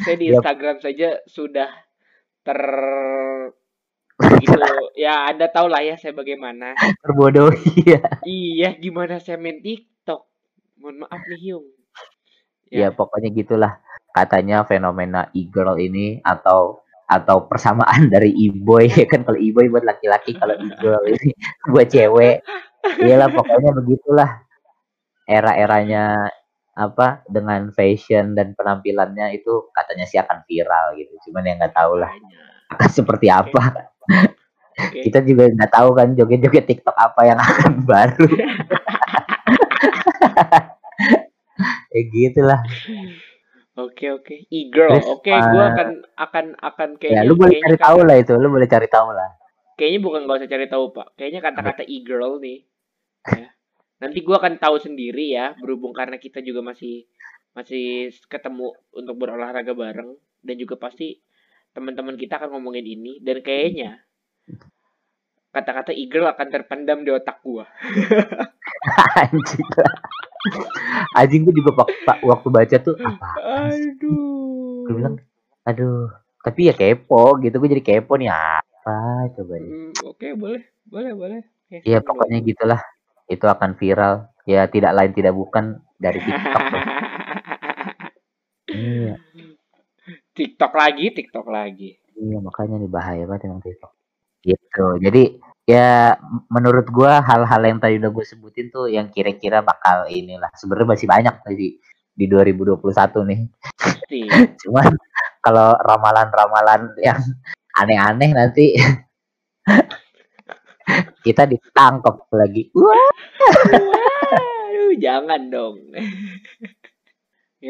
[0.00, 0.32] saya di.
[0.32, 1.68] Instagram saja sudah
[2.42, 2.60] ter
[4.42, 4.58] gitu.
[4.96, 6.76] Ya anda tahu lah ya saya bagaimana.
[7.02, 10.26] Terbodohi ya iya gimana saya main TikTok?
[10.78, 11.66] Mohon maaf nih Yung.
[12.72, 12.88] Ya.
[12.92, 13.72] Pokoknya gitulah.
[14.12, 18.88] Katanya fenomena e-girl ini atau atau persamaan dari e-boy.
[18.88, 21.32] Ya kan kalau e-boy buat laki-laki kalau e-girl ini
[21.68, 22.44] buat cewek
[23.02, 24.30] iyalah pokoknya begitulah
[25.26, 26.30] era-eranya
[26.72, 31.12] apa dengan fashion dan penampilannya itu katanya sih akan viral gitu.
[31.28, 32.12] Cuman yang nggak tahu lah
[32.76, 33.92] akan seperti apa.
[34.72, 38.26] Kita juga nggak tahu kan joget-joget TikTok apa yang akan baru.
[41.92, 42.60] Ya gitulah.
[43.76, 44.96] Oke oke, e-girl.
[44.96, 48.32] Terus, Oke, gua uh, akan akan akan ya kayaknya lu boleh cari tahu lah itu
[48.36, 49.28] lu boleh cari tahu lah.
[49.76, 51.06] Kayaknya bukan nggak usah cari tahu pak.
[51.20, 52.64] Kayaknya kata-kata e-girl nih.
[53.30, 53.48] Ya.
[54.02, 57.06] Nanti gua akan tahu sendiri ya, berhubung karena kita juga masih
[57.52, 61.20] masih ketemu untuk berolahraga bareng dan juga pasti
[61.76, 64.02] teman-teman kita akan ngomongin ini dan kayaknya
[65.52, 67.68] kata-kata e-girl akan terpendam di otak gua.
[69.22, 69.62] anjing
[71.14, 73.28] anjing gue juga pak, waktu baca tuh apa
[73.70, 74.82] Aduh.
[74.90, 75.14] gue bilang
[75.62, 76.10] aduh
[76.42, 80.58] tapi ya kepo gitu gue jadi kepo nih apa coba Hmm, Oke, boleh,
[80.90, 81.40] boleh, boleh.
[81.70, 82.80] Oke, ya seneng pokoknya gitulah
[83.28, 84.26] itu akan viral.
[84.42, 86.62] Ya tidak lain tidak bukan dari TikTok
[88.74, 89.14] iya.
[90.34, 91.94] TikTok lagi, TikTok lagi.
[92.18, 93.92] iya makanya nih bahaya banget emang TikTok.
[94.42, 94.86] Gitu.
[94.98, 96.18] Jadi ya
[96.50, 100.50] menurut gua hal-hal yang tadi udah gue sebutin tuh yang kira-kira bakal inilah.
[100.58, 101.78] Sebenarnya masih banyak tadi
[102.12, 102.82] di 2021
[103.30, 103.40] nih.
[104.66, 104.92] Cuman
[105.38, 107.18] kalau ramalan-ramalan yang
[107.78, 108.76] aneh-aneh nanti
[111.22, 113.10] kita ditangkap lagi wah
[114.98, 115.76] jangan dong.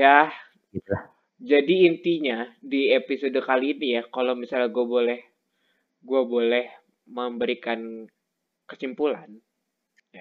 [0.02, 0.30] ya,
[0.72, 1.04] gitu lah.
[1.38, 5.20] jadi intinya di episode kali ini ya, kalau misalnya gue boleh,
[6.02, 6.66] gue boleh
[7.08, 8.06] memberikan
[8.66, 9.28] kesimpulan.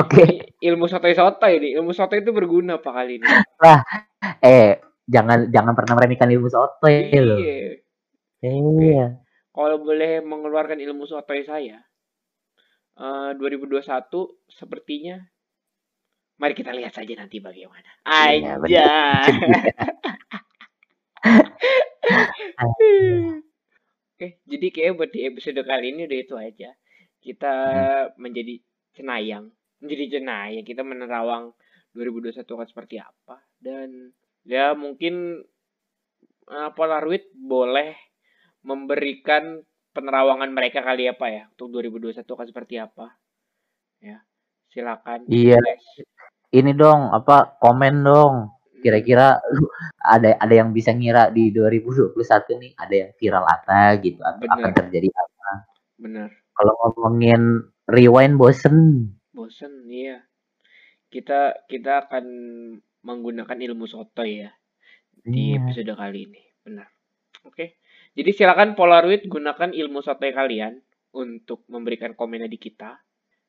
[0.00, 3.26] oke Ini ilmu sotoy-sotoy nih, ilmu sotoy itu berguna apa kali ini?
[4.44, 4.76] eh
[5.08, 7.80] jangan jangan pernah meremehkan ilmu soto ya lo Iya.
[8.42, 9.06] iya
[9.56, 11.80] Kalau boleh mengeluarkan ilmu sotoy saya,
[13.00, 13.80] eh 2021
[14.52, 15.16] sepertinya
[16.36, 17.88] Mari kita lihat saja nanti bagaimana.
[18.04, 18.60] Iya.
[18.60, 18.92] Aja.
[24.12, 26.76] Oke, jadi kayak buat di episode kali ini udah itu aja.
[27.24, 27.54] Kita
[28.20, 28.60] menjadi
[28.92, 29.48] cenayang,
[29.80, 30.64] menjadi cenayang.
[30.68, 31.56] Kita menerawang
[31.96, 34.12] 2021 akan seperti apa dan
[34.44, 35.40] ya mungkin
[36.52, 37.96] uh, Polaroid boleh
[38.66, 39.62] memberikan
[39.94, 43.14] penerawangan mereka kali apa ya untuk 2021 akan seperti apa.
[44.02, 44.20] Ya.
[44.68, 45.24] Silakan.
[45.30, 45.62] Iya.
[46.50, 48.56] Ini dong apa komen dong
[48.86, 49.40] kira-kira
[49.98, 52.14] ada ada yang bisa ngira di 2021
[52.62, 54.54] nih ada yang viral apa gitu atau Bener.
[54.62, 55.50] akan terjadi apa
[55.98, 60.22] bener kalau ngomongin rewind bosen bosen iya
[61.10, 62.24] kita kita akan
[63.02, 64.50] menggunakan ilmu sotoy ya
[65.24, 65.66] di Iya.
[65.66, 66.86] episode kali ini benar
[67.42, 67.80] oke
[68.16, 70.80] jadi silakan Polaroid gunakan ilmu sotoy kalian
[71.12, 72.96] untuk memberikan komennya di kita.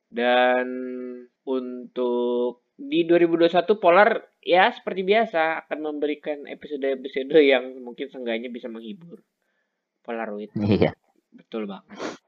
[0.07, 0.67] Dan
[1.47, 9.23] untuk di 2021 Polar ya seperti biasa akan memberikan episode-episode yang mungkin seenggaknya bisa menghibur
[10.03, 10.51] Polaroid.
[10.59, 10.91] Iya.
[11.31, 12.19] Betul banget.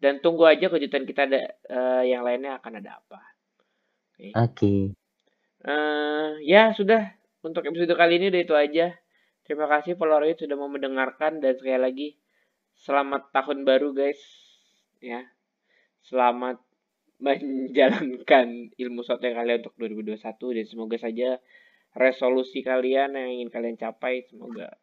[0.00, 3.20] Dan tunggu aja kejutan kita ada eh, yang lainnya akan ada apa.
[4.40, 4.96] Oke.
[5.64, 7.12] Eh ya sudah.
[7.44, 8.96] Untuk episode kali ini udah itu aja
[9.44, 11.38] terima kasih Polaroid sudah mau mendengarkan.
[11.38, 12.08] Dan sekali lagi
[12.80, 14.20] selamat tahun baru guys.
[14.98, 15.28] Ya.
[16.04, 16.60] Selamat
[17.22, 21.38] menjalankan ilmu soto kalian untuk 2021 dan semoga saja
[21.94, 24.74] resolusi kalian yang ingin kalian capai semoga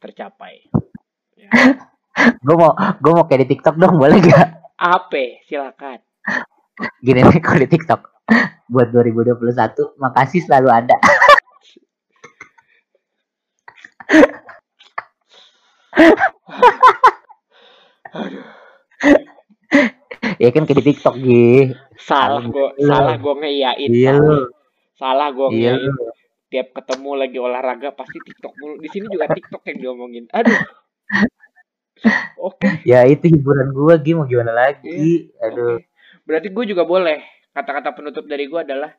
[0.00, 0.66] tercapai.
[1.36, 1.50] Ya.
[2.46, 5.44] gue mau gue mau kayak di TikTok dong boleh gak apa?
[5.44, 6.00] Silakan.
[7.04, 8.00] Gini nih kalau di TikTok?
[8.66, 9.46] Buat 2021
[10.02, 10.96] makasih selalu ada
[18.16, 18.44] aduh.
[20.36, 22.86] Ya kan kayak di TikTok gitu salah gua lu.
[22.86, 24.22] salah gua ngeiyain iya salah.
[24.22, 24.38] lu.
[24.96, 26.14] Salah gua iya ngeiyain
[26.46, 28.74] tiap ketemu lagi olahraga pasti TikTok mulu.
[28.78, 30.24] Di sini juga TikTok yang diomongin.
[30.30, 30.56] Aduh.
[32.38, 32.84] Oke.
[32.86, 34.12] Ya itu hiburan gue Gi.
[34.14, 35.32] Mau gimana lagi?
[35.42, 35.88] Aduh oke.
[36.26, 37.22] berarti gue juga boleh.
[37.50, 38.92] Kata-kata penutup dari gua adalah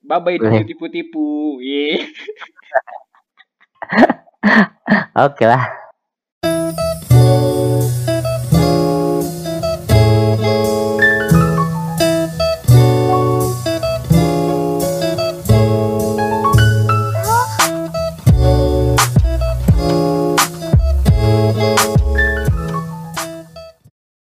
[0.00, 0.64] bye bye Boleh.
[0.64, 1.58] tipu-tipu.
[1.60, 2.06] Iya.
[5.26, 5.85] oke lah